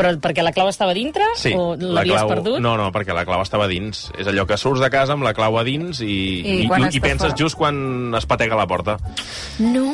Però 0.00 0.12
perquè 0.24 0.42
la 0.46 0.52
clau 0.56 0.70
estava 0.72 0.94
dintre? 0.96 1.26
Sí, 1.36 1.52
O 1.54 1.74
la 1.78 2.00
l'havies 2.00 2.16
clau... 2.22 2.28
perdut? 2.32 2.58
No, 2.64 2.74
no, 2.80 2.88
perquè 2.94 3.14
la 3.16 3.26
clau 3.28 3.42
estava 3.44 3.68
dins. 3.70 4.06
És 4.18 4.26
allò 4.30 4.46
que 4.48 4.56
surts 4.60 4.80
de 4.82 4.90
casa 4.92 5.12
amb 5.14 5.26
la 5.26 5.34
clau 5.36 5.58
a 5.60 5.64
dins 5.66 6.00
i, 6.00 6.08
I 6.08 6.56
i, 6.64 6.66
i, 6.66 6.88
i 6.96 7.00
penses 7.04 7.28
fora? 7.30 7.38
just 7.38 7.58
quan 7.60 8.14
es 8.16 8.26
patega 8.26 8.56
la 8.58 8.66
porta. 8.70 8.96
No! 9.60 9.86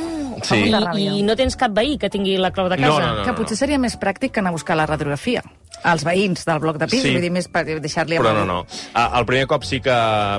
Sí. 0.45 0.67
I. 0.69 1.07
I 1.19 1.23
no 1.25 1.35
tens 1.37 1.57
cap 1.57 1.73
veí 1.73 1.97
que 1.99 2.11
tingui 2.13 2.37
la 2.37 2.51
clau 2.53 2.69
de 2.69 2.77
casa? 2.77 2.91
No, 2.93 2.99
no, 3.01 3.15
no. 3.21 3.25
Que 3.25 3.33
potser 3.39 3.57
seria 3.57 3.79
més 3.81 3.95
pràctic 3.99 4.35
que 4.35 4.43
anar 4.43 4.53
a 4.53 4.57
buscar 4.59 4.77
la 4.77 4.85
radiografia. 4.87 5.43
Els 5.87 6.03
veïns 6.05 6.45
del 6.49 6.59
bloc 6.61 6.79
de 6.81 6.87
pis, 6.89 7.03
Sí. 7.05 7.13
vull 7.15 7.23
dir, 7.25 7.31
més 7.33 7.49
per 7.53 7.63
deixar-li... 7.81 8.17
Però 8.21 8.33
no, 8.37 8.45
no. 8.49 8.59
El 8.97 9.27
primer 9.29 9.47
cop 9.49 9.65
sí 9.65 9.81
que 9.85 9.93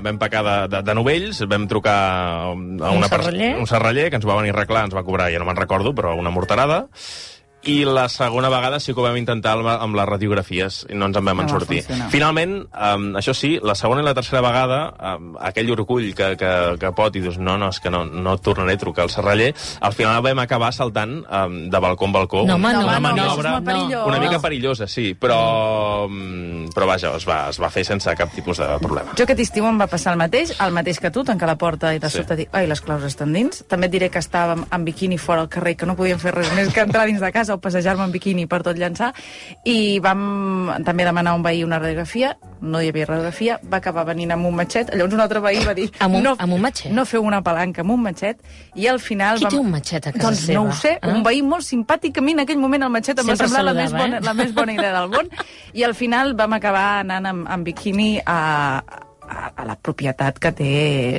vam 0.03 0.17
pecar 0.21 0.43
de, 0.45 0.55
de, 0.75 0.81
de 0.85 0.95
novells, 0.97 1.41
vam 1.49 1.67
trucar 1.69 1.97
a 1.97 2.51
una 2.53 3.07
pers- 3.07 3.25
serraller? 3.29 3.51
un 3.61 3.67
serraller 3.69 4.09
que 4.11 4.17
ens 4.21 4.27
va 4.27 4.35
venir 4.39 4.51
a 4.53 4.57
arreglar, 4.57 4.85
ens 4.89 4.95
va 4.97 5.03
cobrar, 5.07 5.29
ja 5.33 5.39
no 5.41 5.45
me'n 5.49 5.57
recordo, 5.59 5.93
però 5.97 6.15
una 6.17 6.33
morterada. 6.33 6.87
I 7.63 7.83
la 7.85 8.07
segona 8.07 8.47
vegada 8.49 8.79
sí 8.79 8.93
que 8.93 8.99
ho 9.01 9.03
vam 9.03 9.17
intentar 9.17 9.55
amb, 9.57 9.67
amb 9.67 9.95
les 9.97 10.05
radiografies 10.07 10.85
i 10.89 10.95
no 10.95 11.07
ens 11.09 11.17
en 11.17 11.25
vam 11.25 11.37
No 11.37 11.43
en 11.43 11.49
sortir. 11.49 11.81
funcionar. 11.83 12.09
Finalment, 12.11 12.53
um, 12.71 13.07
això 13.17 13.33
sí, 13.33 13.59
la 13.61 13.75
segona 13.75 14.01
i 14.01 14.05
la 14.05 14.13
tercera 14.13 14.41
vegada, 14.41 14.93
um, 15.17 15.33
aquell 15.41 15.71
orgull 15.73 16.13
que, 16.15 16.37
que, 16.37 16.51
que 16.79 16.91
pot 16.95 17.15
i 17.15 17.19
dius, 17.19 17.37
no, 17.39 17.57
no, 17.57 17.69
és 17.69 17.79
que 17.81 17.89
no, 17.89 18.05
no 18.05 18.37
tornaré 18.37 18.73
a 18.77 18.77
trucar 18.77 19.03
al 19.03 19.09
serraller, 19.09 19.53
al 19.81 19.93
final 19.93 20.21
vam 20.23 20.39
acabar 20.39 20.71
saltant 20.71 21.17
um, 21.25 21.57
de 21.69 21.79
balcó 21.79 22.05
en 22.05 22.13
balcó. 22.13 22.45
No, 22.47 22.55
home, 22.55 22.71
No, 22.71 22.81
no, 22.81 22.87
una 22.87 22.99
no, 22.99 23.01
maniobra 23.01 23.61
perillós. 23.61 24.07
una 24.07 24.19
mica 24.19 24.39
perillosa, 24.39 24.87
sí, 24.87 25.15
però, 25.19 26.07
mm, 26.07 26.69
però 26.75 26.85
vaja, 26.87 27.15
es 27.17 27.25
va, 27.27 27.49
es 27.49 27.59
va 27.59 27.69
fer 27.73 27.83
sense 27.85 28.13
cap 28.15 28.31
tipus 28.33 28.57
de 28.61 28.67
problema. 28.79 29.11
Jo 29.17 29.23
aquest 29.25 29.39
estiu 29.43 29.65
em 29.67 29.79
va 29.81 29.87
passar 29.91 30.13
el 30.13 30.19
mateix, 30.21 30.53
el 30.61 30.71
mateix 30.75 30.99
que 30.99 31.11
tu, 31.11 31.23
tancar 31.27 31.47
la 31.49 31.57
porta 31.57 31.93
i 31.95 31.99
de 31.99 32.09
Sí. 32.09 32.17
sobte 32.21 32.35
dir, 32.35 32.47
ai, 32.53 32.67
les 32.67 32.81
claus 32.81 33.03
estan 33.03 33.33
dins. 33.33 33.63
També 33.67 33.87
et 33.87 33.91
diré 33.91 34.09
que 34.09 34.19
estàvem 34.19 34.65
en 34.71 34.85
biquini 34.85 35.17
fora 35.17 35.41
al 35.41 35.49
carrer, 35.49 35.75
que 35.75 35.85
no 35.85 35.95
podíem 35.95 36.19
fer 36.19 36.33
res 36.35 36.53
més 36.55 36.71
que 36.73 36.81
entrar 36.81 37.05
dins 37.05 37.19
de 37.21 37.31
casa 37.31 37.46
o 37.49 37.57
passejar-me 37.59 38.03
en 38.07 38.11
biquini 38.11 38.47
per 38.47 38.61
tot 38.63 38.77
llançar, 38.77 39.13
i 39.65 39.99
vam 40.03 40.71
també 40.85 41.05
demanar 41.07 41.31
a 41.31 41.35
un 41.39 41.43
veí 41.45 41.63
una 41.63 41.79
radiografia, 41.79 42.35
no 42.61 42.81
hi 42.81 42.89
havia 42.89 43.05
radiografia, 43.05 43.59
va 43.71 43.77
acabar 43.77 44.05
venint 44.05 44.31
amb 44.33 44.45
un 44.49 44.55
matxet, 44.55 44.93
llavors 44.95 45.13
un 45.13 45.21
altre 45.21 45.39
veí 45.43 45.63
va 45.65 45.73
dir... 45.77 45.89
Amb 45.99 46.15
un- 46.19 46.23
no, 46.23 46.35
amb 46.39 46.53
un 46.53 46.61
matxet? 46.61 46.91
No 46.91 47.05
feu 47.05 47.23
una 47.23 47.41
palanca 47.45 47.81
amb 47.85 47.91
un 47.95 48.01
matxet, 48.07 48.41
i 48.75 48.87
al 48.87 48.99
final... 48.99 49.37
Qui 49.37 49.45
vam... 49.45 49.53
té 49.53 49.59
un 49.61 49.71
matxet 49.71 50.07
a 50.07 50.11
casa 50.15 50.25
doncs 50.27 50.45
seva? 50.45 50.59
no 50.61 50.69
ho 50.69 50.73
sé, 50.73 50.97
Ah. 51.01 51.13
un 51.13 51.21
veí 51.23 51.41
molt 51.45 51.63
simpàtic, 51.63 52.17
a 52.17 52.21
mi 52.21 52.33
en 52.33 52.39
aquell 52.43 52.57
moment 52.59 52.83
el 52.83 52.89
matxet 52.89 53.19
em 53.21 53.27
va 53.29 53.35
semblar 53.37 53.63
la 53.63 53.73
més, 53.77 53.91
bona, 53.93 54.17
eh? 54.17 54.25
la 54.25 54.33
més 54.33 54.53
bona 54.53 54.73
idea 54.73 54.93
del 54.99 55.09
món, 55.13 55.29
i 55.73 55.83
al 55.85 55.93
final 55.95 56.33
vam 56.35 56.53
acabar 56.57 56.87
anant 57.03 57.25
amb, 57.29 57.47
amb 57.47 57.65
biquini 57.67 58.17
a, 58.25 58.39
a, 59.29 59.51
a 59.55 59.65
la 59.67 59.75
propietat 59.75 60.39
que 60.39 60.51
té 60.55 60.69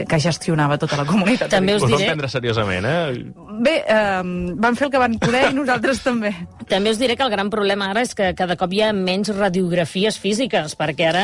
que 0.09 0.19
gestionava 0.21 0.79
tota 0.81 0.97
la 1.01 1.05
comunitat. 1.09 1.51
També 1.53 1.77
us 1.77 1.83
Us 1.85 1.93
diré- 1.93 2.07
prendre 2.11 2.29
seriosament, 2.29 2.85
eh? 2.89 3.25
Bé, 3.61 3.75
eh, 3.87 4.23
van 4.57 4.77
fer 4.79 4.87
el 4.89 4.93
que 4.93 5.01
van 5.03 5.19
poder 5.19 5.45
i 5.51 5.55
nosaltres 5.57 6.03
també. 6.05 6.33
També 6.69 6.91
us 6.93 6.99
diré 7.01 7.17
que 7.17 7.25
el 7.25 7.31
gran 7.33 7.49
problema 7.51 7.89
ara 7.91 8.03
és 8.05 8.15
que 8.15 8.35
cada 8.37 8.57
cop 8.61 8.73
hi 8.77 8.83
ha 8.85 8.91
menys 8.93 9.31
radiografies 9.33 10.19
físiques, 10.21 10.75
perquè 10.77 11.07
ara 11.09 11.23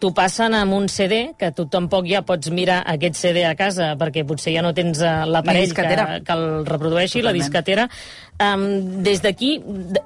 t'ho 0.00 0.10
passen 0.14 0.52
amb 0.54 0.74
un 0.76 0.88
CD, 0.92 1.30
que 1.38 1.48
tu 1.56 1.64
tampoc 1.72 2.06
ja 2.10 2.20
pots 2.28 2.50
mirar 2.52 2.82
aquest 2.92 3.16
CD 3.16 3.46
a 3.48 3.54
casa, 3.56 3.94
perquè 3.96 4.26
potser 4.28 4.52
ja 4.56 4.62
no 4.62 4.74
tens 4.76 5.00
eh, 5.00 5.14
l'aparell 5.26 5.72
que, 5.72 5.86
que 6.26 6.36
el 6.36 6.66
reprodueixi, 6.68 7.22
la 7.22 7.32
Totalment. 7.32 7.42
Um, 8.40 9.02
des 9.04 9.20
d'aquí, 9.22 9.52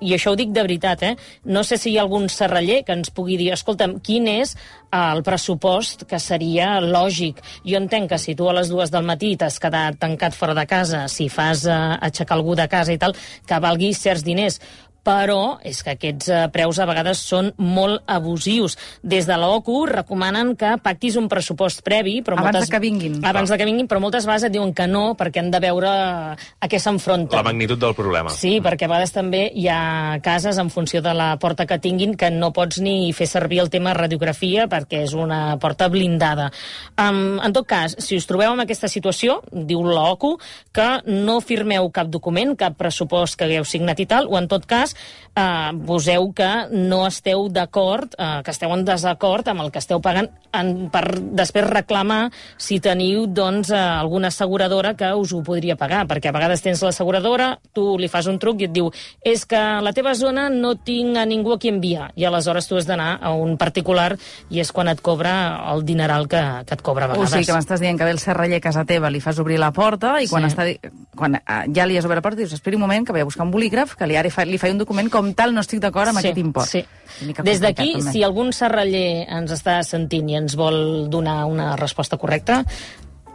i 0.03 0.11
això 0.13 0.33
ho 0.35 0.37
dic 0.37 0.51
de 0.53 0.61
veritat, 0.61 1.03
eh, 1.07 1.15
no 1.45 1.63
sé 1.65 1.79
si 1.81 1.93
hi 1.93 1.97
ha 1.97 2.03
algun 2.03 2.27
serraller 2.29 2.83
que 2.85 2.93
ens 2.93 3.09
pugui 3.15 3.39
dir, 3.41 3.53
escolta'm, 3.55 3.95
quin 4.05 4.27
és 4.29 4.53
eh, 4.57 4.99
el 4.99 5.23
pressupost 5.25 6.05
que 6.11 6.19
seria 6.21 6.75
lògic? 6.83 7.41
Jo 7.65 7.79
entenc 7.81 8.11
que 8.11 8.19
si 8.21 8.35
tu 8.37 8.51
a 8.51 8.57
les 8.59 8.69
dues 8.69 8.93
del 8.93 9.07
matí 9.09 9.37
t'has 9.39 9.57
quedat 9.63 9.97
tancat 10.03 10.37
fora 10.37 10.57
de 10.59 10.67
casa, 10.69 11.07
si 11.09 11.31
fas 11.33 11.65
eh, 11.65 11.79
aixecar 12.11 12.37
algú 12.37 12.59
de 12.59 12.69
casa 12.69 12.93
i 12.93 13.01
tal, 13.01 13.17
que 13.47 13.63
valgui 13.63 13.95
certs 13.97 14.27
diners, 14.27 14.61
però 15.07 15.59
és 15.67 15.83
que 15.85 15.95
aquests 15.95 16.31
eh, 16.33 16.43
preus 16.55 16.81
a 16.83 16.87
vegades 16.89 17.21
són 17.23 17.53
molt 17.63 18.03
abusius. 18.11 18.77
Des 19.07 19.29
de 19.29 19.37
l'OCU 19.39 19.79
recomanen 19.93 20.55
que 20.59 20.75
pactis 20.83 21.19
un 21.21 21.29
pressupost 21.31 21.85
previ, 21.87 22.19
però 22.27 22.39
Abans 22.41 22.57
moltes... 22.57 22.69
de 22.69 22.75
que 22.75 22.83
vinguin. 22.83 23.21
Abans 23.27 23.53
de 23.53 23.59
que 23.61 23.69
vinguin, 23.69 23.89
però 23.91 24.03
moltes 24.03 24.27
vegades 24.27 24.49
et 24.49 24.55
diuen 24.57 24.75
que 24.75 24.89
no, 24.91 25.05
perquè 25.19 25.43
han 25.43 25.53
de 25.55 25.63
veure 25.63 25.93
a 26.35 26.71
què 26.71 26.81
s'enfronten. 26.83 27.37
La 27.39 27.47
magnitud 27.47 27.81
del 27.81 27.95
problema. 27.95 28.33
Sí, 28.35 28.57
perquè 28.65 28.89
a 28.89 28.93
vegades 28.93 29.15
també 29.15 29.45
hi 29.55 29.69
ha 29.71 30.19
cases 30.25 30.59
en 30.59 30.73
funció 30.75 31.03
de 31.05 31.15
la 31.15 31.31
porta 31.43 31.69
que 31.69 31.79
tinguin 31.83 32.17
que 32.19 32.33
no 32.35 32.51
pots 32.57 32.81
ni 32.83 33.13
fer 33.17 33.29
servir 33.31 33.63
el 33.63 33.71
tema 33.71 33.95
radiografia 33.95 34.67
perquè 34.71 35.05
és 35.07 35.15
una 35.15 35.57
porta 35.63 35.89
blindada. 35.93 36.51
Um, 36.99 37.39
en 37.39 37.55
tot 37.55 37.69
cas, 37.71 37.95
si 38.03 38.19
us 38.19 38.27
trobeu 38.27 38.57
en 38.57 38.65
aquesta 38.65 38.91
situació, 38.91 39.41
diu 39.53 39.85
l'OCU, 39.87 40.35
que 40.75 40.89
no 41.07 41.39
firmeu 41.45 41.91
cap 41.95 42.11
document, 42.11 42.57
cap 42.59 42.77
pressupost 42.79 43.39
que 43.39 43.47
hagueu 43.47 43.67
signat 43.69 44.01
i 44.03 44.09
tal, 44.11 44.27
o 44.27 44.39
en 44.41 44.49
tot 44.51 44.67
cas, 44.67 44.96
uh, 45.37 45.73
poseu 45.87 46.33
que 46.37 46.49
no 46.73 47.07
esteu 47.07 47.49
d'acord, 47.53 48.15
uh, 48.19 48.43
que 48.43 48.51
esteu 48.55 48.73
en 48.75 48.85
desacord 48.85 49.47
amb 49.49 49.61
el 49.67 49.71
que 49.71 49.79
esteu 49.83 50.01
pagant 50.01 50.29
en, 50.57 50.89
per 50.93 51.05
després 51.37 51.67
reclamar 51.69 52.31
si 52.57 52.79
teniu 52.81 53.27
doncs, 53.27 53.71
uh, 53.71 53.99
alguna 54.01 54.29
asseguradora 54.33 54.95
que 54.97 55.13
us 55.15 55.33
ho 55.37 55.43
podria 55.45 55.77
pagar, 55.77 56.07
perquè 56.09 56.31
a 56.31 56.33
vegades 56.37 56.63
tens 56.65 56.83
l'asseguradora, 56.83 57.59
tu 57.77 57.97
li 57.99 58.09
fas 58.09 58.27
un 58.31 58.39
truc 58.39 58.61
i 58.65 58.69
et 58.71 58.73
diu 58.73 58.91
és 59.25 59.45
que 59.47 59.57
a 59.57 59.81
la 59.85 59.93
teva 59.93 60.15
zona 60.15 60.49
no 60.51 60.75
tinc 60.77 61.17
a 61.21 61.27
ningú 61.29 61.53
a 61.53 61.59
qui 61.59 61.69
enviar, 61.73 62.11
i 62.17 62.25
aleshores 62.25 62.67
tu 62.69 62.77
has 62.81 62.87
d'anar 62.89 63.19
a 63.21 63.33
un 63.37 63.57
particular 63.61 64.17
i 64.51 64.61
és 64.63 64.73
quan 64.73 64.89
et 64.89 65.01
cobra 65.05 65.35
el 65.75 65.85
dineral 65.85 66.27
que, 66.29 66.41
que 66.67 66.75
et 66.79 66.83
cobra 66.83 67.07
a 67.07 67.09
O 67.09 67.13
vegades. 67.13 67.31
sigui, 67.35 67.47
que 67.47 67.53
m'estàs 67.59 67.81
dient 67.83 67.99
que 67.99 68.05
ve 68.09 68.15
el 68.17 68.19
serraller 68.23 68.59
a 68.63 68.65
casa 68.65 68.85
teva, 68.89 69.11
li 69.11 69.21
fas 69.21 69.39
obrir 69.39 69.59
la 69.61 69.73
porta 69.73 70.17
i 70.23 70.29
quan, 70.29 70.47
Sí. 70.47 70.55
està, 70.55 70.65
quan 71.17 71.39
eh, 71.39 71.63
ja 71.75 71.87
li 71.89 71.97
has 71.99 72.07
obert 72.09 72.21
la 72.21 72.25
porta 72.25 72.41
dius, 72.41 72.55
esperi 72.57 72.79
un 72.79 72.85
moment 72.85 73.07
que 73.07 73.15
vaig 73.17 73.25
a 73.25 73.29
buscar 73.29 73.47
un 73.47 73.55
bolígraf, 73.55 73.97
que 73.99 74.09
li, 74.09 74.19
ara 74.21 74.31
fa, 74.33 74.45
li 74.47 74.61
faig 74.61 74.77
un 74.77 74.83
document 74.85 75.11
com 75.13 75.33
tal, 75.37 75.55
no 75.57 75.65
estic 75.65 75.81
d'acord 75.83 76.13
amb 76.13 76.21
Sí, 76.21 76.29
aquest 76.29 76.43
import. 76.43 76.71
Sí. 76.71 76.85
Des 77.47 77.63
d'aquí, 77.63 77.95
si 78.05 78.23
algun 78.27 78.53
serraller 78.53 79.25
ens 79.39 79.55
està 79.57 79.81
sentint 79.87 80.29
i 80.31 80.39
ens 80.39 80.57
vol 80.59 81.09
donar 81.11 81.45
una 81.49 81.75
resposta 81.81 82.19
correcta, 82.21 82.63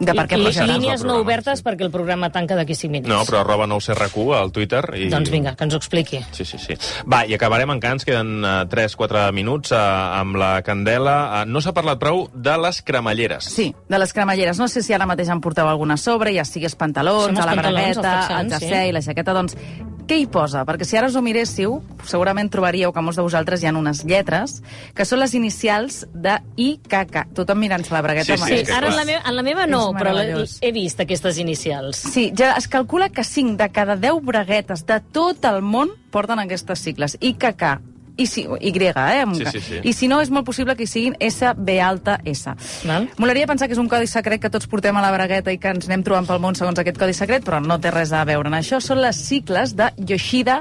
De 0.02 0.14
per 0.16 0.26
què 0.28 0.38
li- 0.38 0.48
passa? 0.50 0.66
línies 0.66 1.02
El 1.02 1.08
no 1.08 1.18
obertes 1.22 1.60
sí. 1.60 1.64
perquè 1.66 1.86
el 1.86 1.92
programa 1.94 2.30
tanca 2.34 2.56
d'aquí 2.58 2.74
5 2.74 2.92
minuts. 2.92 3.08
No, 3.12 3.20
però 3.28 3.42
arroba 3.42 3.68
9CRQ 3.70 4.24
al 4.38 4.52
Twitter. 4.52 4.82
I... 4.98 5.08
Doncs 5.12 5.30
vinga, 5.30 5.54
que 5.56 5.64
ens 5.68 5.74
ho 5.76 5.80
expliqui. 5.80 6.22
Sí, 6.34 6.44
sí, 6.48 6.58
sí. 6.58 6.76
Va, 7.06 7.22
i 7.26 7.36
acabarem 7.38 7.70
encara, 7.74 7.98
ens 7.98 8.06
queden 8.08 8.42
uh, 8.42 8.64
3-4 8.70 9.28
minuts 9.36 9.72
uh, 9.74 9.78
amb 10.18 10.36
la 10.40 10.52
Candela. 10.66 11.16
Uh, 11.42 11.46
no 11.46 11.62
s'ha 11.62 11.74
parlat 11.76 12.00
prou 12.02 12.26
de 12.34 12.56
les 12.64 12.82
cremalleres. 12.82 13.46
Sí, 13.52 13.70
de 13.88 14.02
les 14.02 14.12
cremalleres. 14.12 14.58
No 14.58 14.68
sé 14.68 14.82
si 14.82 14.94
ara 14.96 15.06
mateix 15.06 15.30
en 15.32 15.40
porteu 15.44 15.68
alguna 15.70 15.96
sobre, 15.96 16.34
ja 16.34 16.44
sigui 16.48 16.66
els 16.68 16.76
pantalons, 16.76 17.38
a 17.38 17.46
la 17.46 17.56
el 17.56 17.62
bragueta, 17.62 18.18
el 18.40 18.50
sí. 18.50 18.58
jersei, 18.58 18.92
la 18.92 19.02
jaqueta, 19.04 19.34
doncs 19.36 19.56
què 20.02 20.16
hi 20.18 20.26
posa? 20.26 20.64
Perquè 20.66 20.84
si 20.84 20.96
ara 20.98 21.06
us 21.08 21.14
ho 21.16 21.22
miréssiu, 21.22 21.76
segurament 22.10 22.50
trobaríeu 22.50 22.90
que 22.92 23.02
molts 23.04 23.20
de 23.20 23.22
vosaltres 23.24 23.62
hi 23.62 23.68
ha 23.70 23.72
unes 23.78 24.02
lletres 24.04 24.58
que 24.96 25.06
són 25.06 25.20
les 25.22 25.32
inicials 25.38 26.02
de 26.12 26.34
IKK. 26.58 27.28
Tothom 27.38 27.62
mirant-se 27.62 27.94
la 27.94 28.02
bragueta. 28.02 28.36
Sí, 28.36 28.42
sí, 28.42 28.58
Sí, 28.66 28.72
ara 28.74 28.90
en 28.90 28.96
la, 28.98 29.04
meva, 29.06 29.22
en 29.28 29.36
la 29.36 29.42
meva 29.46 29.66
no, 29.70 29.91
Però 29.96 30.14
he 30.18 30.72
vist 30.74 31.00
aquestes 31.00 31.38
inicials. 31.42 32.02
Sí, 32.12 32.30
ja 32.36 32.54
es 32.56 32.68
calcula 32.68 33.10
que 33.10 33.24
5 33.24 33.56
de 33.60 33.70
cada 33.70 33.96
10 33.96 34.22
braguetes 34.22 34.86
de 34.86 35.00
tot 35.12 35.44
el 35.48 35.62
món 35.62 35.94
porten 36.10 36.42
aquestes 36.42 36.84
sigles. 36.84 37.16
IKK. 37.20 37.92
I, 38.16 38.26
si, 38.26 38.42
y, 38.60 38.72
eh? 38.84 39.24
Sí, 39.32 39.44
sí, 39.52 39.60
sí. 39.60 39.80
I 39.82 39.92
si 39.92 40.08
no, 40.08 40.20
és 40.20 40.28
molt 40.30 40.44
possible 40.44 40.74
que 40.76 40.84
hi 40.84 40.90
siguin 40.90 41.14
S, 41.18 41.48
B 41.56 41.78
alta, 41.80 42.18
S. 42.28 42.52
Val. 42.84 43.08
Molaria 43.16 43.48
pensar 43.48 43.68
que 43.68 43.76
és 43.76 43.80
un 43.80 43.88
codi 43.88 44.06
secret 44.10 44.42
que 44.42 44.50
tots 44.52 44.68
portem 44.68 44.96
a 44.96 45.04
la 45.04 45.10
bragueta 45.14 45.52
i 45.52 45.58
que 45.58 45.72
ens 45.72 45.88
anem 45.88 46.04
trobant 46.04 46.28
pel 46.28 46.42
món 46.42 46.58
segons 46.58 46.78
aquest 46.78 47.00
codi 47.00 47.16
secret, 47.16 47.44
però 47.46 47.62
no 47.64 47.80
té 47.80 47.90
res 47.90 48.12
a 48.12 48.24
veure 48.28 48.52
en 48.52 48.58
això. 48.60 48.82
Són 48.84 49.00
les 49.00 49.16
cicles 49.16 49.72
de 49.78 49.88
Yoshida, 49.96 50.60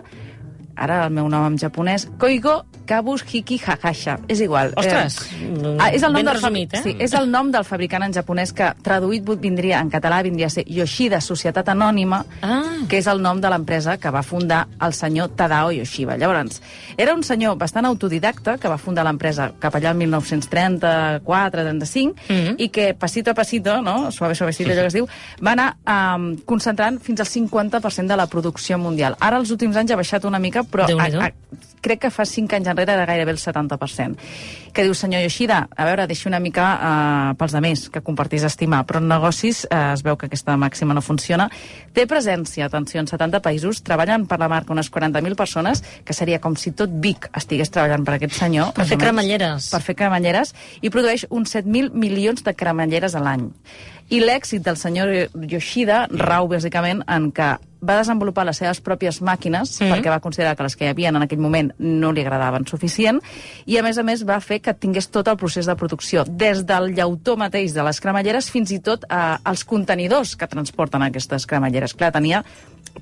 ara 0.79 1.03
el 1.05 1.11
meu 1.17 1.27
nom 1.27 1.49
en 1.51 1.59
japonès, 1.59 2.07
Koigo 2.21 2.61
Kabus 2.91 3.23
Hiki 3.23 3.55
Hahasha. 3.65 4.17
És 4.27 4.41
igual. 4.43 4.73
Ostres, 4.75 5.21
eh, 5.31 5.77
ah, 5.79 5.93
és 5.95 6.03
el 6.03 6.11
nom 6.11 6.19
ben 6.19 6.25
del 6.27 6.35
resumit, 6.35 6.73
eh? 6.75 6.81
Sí, 6.83 6.91
és 6.99 7.13
el 7.15 7.29
nom 7.31 7.47
del 7.53 7.63
fabricant 7.63 8.03
en 8.03 8.11
japonès 8.11 8.51
que 8.51 8.67
traduït 8.83 9.23
vindria 9.39 9.79
en 9.79 9.87
català 9.89 10.17
vindria 10.25 10.47
a 10.47 10.49
ser 10.49 10.65
Yoshida 10.67 11.21
Societat 11.23 11.69
Anònima, 11.71 12.25
Ah. 12.41 12.63
que 12.89 12.97
és 12.97 13.07
el 13.07 13.21
nom 13.21 13.39
de 13.39 13.47
l'empresa 13.49 13.95
que 13.97 14.09
va 14.11 14.23
fundar 14.23 14.67
el 14.81 14.91
senyor 14.93 15.29
Tadao 15.37 15.71
Yoshiba. 15.71 16.17
Llavors, 16.17 16.61
era 16.97 17.13
un 17.15 17.23
senyor 17.23 17.55
bastant 17.57 17.85
autodidacta 17.85 18.57
que 18.57 18.67
va 18.67 18.77
fundar 18.77 19.05
l'empresa 19.05 19.53
cap 19.57 19.73
allà 19.75 19.91
el 19.91 19.97
1934-35 19.97 22.15
Mhm. 22.27 22.55
i 22.57 22.69
que 22.69 22.93
passito 22.93 23.31
a 23.31 23.33
passito, 23.33 23.81
no? 23.81 24.11
suave 24.11 24.35
suavecito, 24.35 24.69
allò 24.71 24.81
que 24.81 24.87
es 24.87 24.93
diu, 24.93 25.07
va 25.45 25.51
anar 25.53 25.77
um, 25.87 26.35
concentrant 26.45 26.99
fins 26.99 27.19
al 27.21 27.27
50% 27.27 28.07
de 28.07 28.17
la 28.17 28.27
producció 28.27 28.77
mundial. 28.77 29.15
Ara, 29.19 29.37
els 29.37 29.49
últims 29.51 29.77
anys, 29.77 29.91
ha 29.91 29.95
baixat 29.95 30.25
una 30.25 30.39
mica, 30.39 30.63
però 30.63 30.85
a, 30.99 31.05
a, 31.27 31.31
crec 31.81 31.99
que 32.01 32.09
fa 32.09 32.25
5 32.25 32.55
anys 32.55 32.67
enrere 32.67 32.80
enrere 32.81 32.97
era 32.97 33.05
gairebé 33.05 33.31
el 33.31 33.37
70%. 33.37 34.17
Que 34.71 34.85
diu, 34.87 34.93
senyor 34.95 35.23
Yoshida, 35.25 35.65
a 35.75 35.85
veure, 35.85 36.05
deixi 36.07 36.29
una 36.29 36.39
mica 36.39 36.65
eh, 36.73 37.33
pels 37.37 37.55
demés, 37.55 37.87
que 37.91 38.01
compartís 38.01 38.45
estimar, 38.47 38.85
però 38.87 39.01
en 39.01 39.09
negocis 39.11 39.65
eh, 39.65 39.93
es 39.93 40.03
veu 40.05 40.15
que 40.17 40.29
aquesta 40.29 40.55
màxima 40.57 40.95
no 40.95 41.03
funciona. 41.03 41.49
Té 41.93 42.05
presència, 42.07 42.69
atenció, 42.69 43.01
en 43.03 43.09
70 43.11 43.41
països, 43.43 43.81
treballen 43.83 44.25
per 44.27 44.39
la 44.39 44.49
marca 44.51 44.71
unes 44.73 44.91
40.000 44.91 45.35
persones, 45.35 45.83
que 46.05 46.15
seria 46.15 46.39
com 46.39 46.55
si 46.55 46.71
tot 46.71 46.93
Vic 47.03 47.27
estigués 47.35 47.71
treballant 47.71 48.05
per 48.07 48.15
aquest 48.15 48.37
senyor. 48.39 48.71
Per 48.77 48.85
fer 48.85 48.95
menys, 48.95 49.05
cremalleres. 49.05 49.71
Per 49.75 49.81
fer 49.83 49.97
cremalleres, 49.99 50.55
i 50.81 50.93
produeix 50.93 51.27
uns 51.29 51.55
7.000 51.57 51.91
milions 51.91 52.45
de 52.45 52.55
cremalleres 52.55 53.15
a 53.15 53.23
l'any. 53.23 53.49
I 54.11 54.19
l'èxit 54.23 54.63
del 54.63 54.79
senyor 54.79 55.11
Yoshida 55.47 56.05
rau, 56.11 56.47
bàsicament, 56.51 57.03
en 57.11 57.29
que 57.35 57.53
va 57.81 57.97
desenvolupar 57.97 58.45
les 58.45 58.57
seves 58.57 58.81
pròpies 58.83 59.21
màquines, 59.21 59.79
Mhm. 59.81 59.91
perquè 59.91 60.09
va 60.09 60.19
considerar 60.19 60.55
que 60.55 60.63
les 60.63 60.75
que 60.75 60.85
hi 60.85 60.89
havia 60.89 61.09
en 61.09 61.21
aquell 61.21 61.39
moment 61.39 61.71
no 61.79 62.11
li 62.11 62.21
agradaven 62.21 62.65
suficient, 62.67 63.19
i 63.65 63.77
a 63.77 63.83
més 63.83 63.97
a 63.97 64.03
més 64.03 64.25
va 64.27 64.39
fer 64.39 64.61
que 64.61 64.73
tingués 64.73 65.09
tot 65.09 65.27
el 65.27 65.37
procés 65.37 65.65
de 65.65 65.75
producció, 65.75 66.23
des 66.25 66.65
del 66.65 66.93
llautó 66.95 67.37
mateix 67.37 67.73
de 67.73 67.83
les 67.83 67.99
cremalleres 68.01 68.51
fins 68.51 68.71
i 68.71 68.79
tot 68.79 69.03
eh, 69.09 69.37
als 69.43 69.65
contenidors 69.65 70.35
que 70.35 70.47
transporten 70.47 71.01
aquestes 71.01 71.47
cremalleres. 71.47 71.93
Clar, 71.93 72.11
tenia 72.11 72.43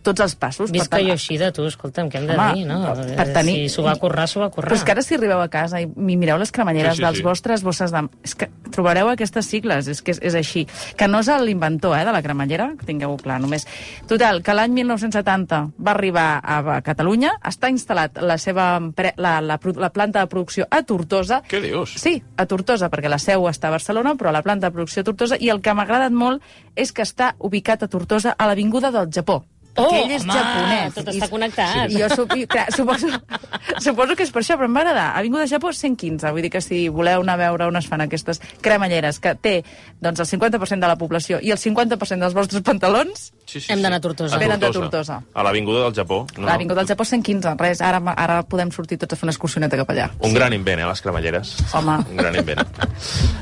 tots 0.03 0.21
els 0.21 0.35
passos. 0.35 0.71
Visca 0.71 0.97
tant, 0.97 1.07
Yoshida, 1.09 1.51
tu, 1.51 1.63
escolta'm, 1.65 2.09
què 2.11 2.19
hem 2.19 2.27
de 2.27 2.35
Home, 2.37 2.53
dir, 2.53 2.65
no? 2.67 2.93
per 3.17 3.33
tenir- 3.33 3.55
Si 3.67 3.69
s'ho 3.75 3.81
va 3.83 3.95
currar, 3.95 4.27
s'ho 4.27 4.39
va 4.39 4.49
currar. 4.51 4.69
Però 4.71 4.75
és 4.77 4.83
que 4.83 4.91
ara 4.91 5.01
si 5.01 5.15
arribeu 5.15 5.41
a 5.41 5.47
casa 5.49 5.81
i 5.81 5.87
mi- 5.95 6.15
mireu 6.15 6.37
les 6.37 6.51
cremalleres 6.51 6.93
Sí, 6.93 6.97
sí, 6.97 7.03
dels 7.03 7.17
sí. 7.17 7.23
vostres 7.23 7.63
bosses 7.63 7.91
de... 7.91 8.07
És 8.23 8.35
que 8.35 8.49
trobareu 8.71 9.09
aquestes 9.09 9.45
sigles, 9.47 9.87
és 9.87 10.01
que 10.03 10.11
és, 10.11 10.19
és 10.21 10.35
així. 10.35 10.67
Que 10.95 11.07
no 11.07 11.19
és 11.19 11.27
l'inventor 11.41 11.97
eh, 11.97 12.05
de 12.05 12.11
la 12.11 12.21
cremallera, 12.21 12.73
que 12.77 12.85
tingueu 12.85 13.17
clar, 13.17 13.39
només. 13.41 13.65
Total, 14.07 14.43
que 14.43 14.53
l'any 14.53 14.68
1970 14.73 15.59
va 15.77 15.91
arribar 15.93 16.27
a, 16.43 16.79
Catalunya, 16.85 17.35
està 17.45 17.69
instal·lat 17.71 18.19
la 18.23 18.37
seva 18.41 18.69
la, 19.17 19.33
la, 19.41 19.59
la 19.59 19.91
planta 19.93 20.23
de 20.23 20.31
producció 20.31 20.67
a 20.69 20.81
Tortosa. 20.87 21.41
Què 21.49 21.61
dius? 21.63 21.95
Sí, 22.01 22.17
a 22.37 22.47
Tortosa, 22.49 22.89
perquè 22.91 23.11
la 23.11 23.19
seu 23.21 23.47
està 23.49 23.69
a 23.69 23.75
Barcelona, 23.75 24.15
però 24.19 24.33
la 24.35 24.43
planta 24.45 24.69
de 24.69 24.75
producció 24.75 25.03
a 25.03 25.09
Tortosa, 25.11 25.39
i 25.39 25.51
el 25.53 25.61
que 25.61 25.73
m'ha 25.73 25.87
agradat 25.87 26.15
molt 26.15 26.43
és 26.75 26.93
que 26.93 27.05
està 27.05 27.33
ubicat 27.39 27.83
a 27.83 27.91
Tortosa, 27.91 28.35
a 28.37 28.49
l'Avinguda 28.49 28.93
del 28.95 29.11
Japó. 29.13 29.43
Oh, 29.75 29.85
perquè 29.85 30.01
ell 30.03 30.11
és 30.17 30.23
home, 30.23 30.33
japonès. 30.33 30.93
tot 30.97 31.11
està 31.13 31.29
connectat. 31.31 31.91
I 31.93 32.01
jo 32.01 32.09
sup, 32.11 32.35
i, 32.35 32.45
clar, 32.49 32.67
suposo, 32.75 33.07
suposo 33.85 34.15
que 34.15 34.25
és 34.27 34.31
per 34.35 34.41
això, 34.43 34.57
però 34.59 34.67
em 34.69 34.75
va 34.75 34.83
agradar. 34.83 35.07
Avinguda 35.19 35.47
Japó 35.47 35.71
115, 35.71 36.31
vull 36.35 36.45
dir 36.45 36.51
que 36.51 36.61
si 36.61 36.87
voleu 36.89 37.21
anar 37.21 37.37
a 37.37 37.43
veure 37.45 37.69
on 37.69 37.79
es 37.79 37.87
fan 37.87 38.01
aquestes 38.01 38.41
cremalleres, 38.61 39.19
que 39.23 39.35
té 39.35 39.55
doncs, 40.01 40.19
el 40.19 40.29
50% 40.39 40.79
de 40.79 40.89
la 40.89 40.97
població 40.99 41.39
i 41.41 41.53
el 41.55 41.61
50% 41.61 42.19
dels 42.25 42.37
vostres 42.37 42.65
pantalons, 42.65 43.29
Sí, 43.49 43.63
Hem 43.67 43.81
d'anar 43.81 43.97
a 43.97 44.01
Tortosa. 44.03 44.37
Venen 44.37 44.59
de 44.61 44.69
Tortosa. 44.69 45.15
A 45.33 45.43
l'Avinguda 45.43 45.87
del 45.87 45.95
Japó. 45.97 46.19
no. 46.37 46.45
l'Avinguda 46.45 46.83
del 46.83 46.87
Japó 46.91 47.03
115, 47.03 47.55
res, 47.57 47.81
ara, 47.81 47.97
ara 48.15 48.43
podem 48.45 48.69
sortir 48.69 48.99
tots 49.01 49.15
a 49.15 49.17
fer 49.17 49.25
una 49.25 49.33
excursioneta 49.33 49.79
cap 49.79 49.89
allà. 49.89 50.11
Un 50.21 50.35
gran 50.37 50.53
invent, 50.53 50.79
eh, 50.79 50.85
les 50.85 51.01
cremalleres. 51.01 51.55
Home. 51.73 51.97
Un 52.11 52.21
gran 52.21 52.35
invent. 52.37 52.61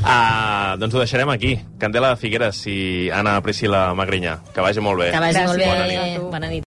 Uh, 0.08 0.78
doncs 0.80 0.96
ho 0.96 1.02
deixarem 1.04 1.30
aquí. 1.30 1.58
Candela 1.78 2.14
de 2.14 2.22
Figueres 2.22 2.62
i 2.72 3.10
Anna 3.12 3.36
Priscila 3.44 3.94
Magrinyà. 4.00 4.38
Que 4.56 4.64
vagi 4.64 4.80
molt 4.80 5.02
bé. 5.02 5.12
Que 5.12 5.20
vagi 5.20 5.44
molt 5.44 5.60
Gràcies. 5.60 5.66
bé. 5.66 5.68
Bona 5.68 5.88
nit. 5.92 6.17
Bona 6.18 6.50
nit. 6.50 6.66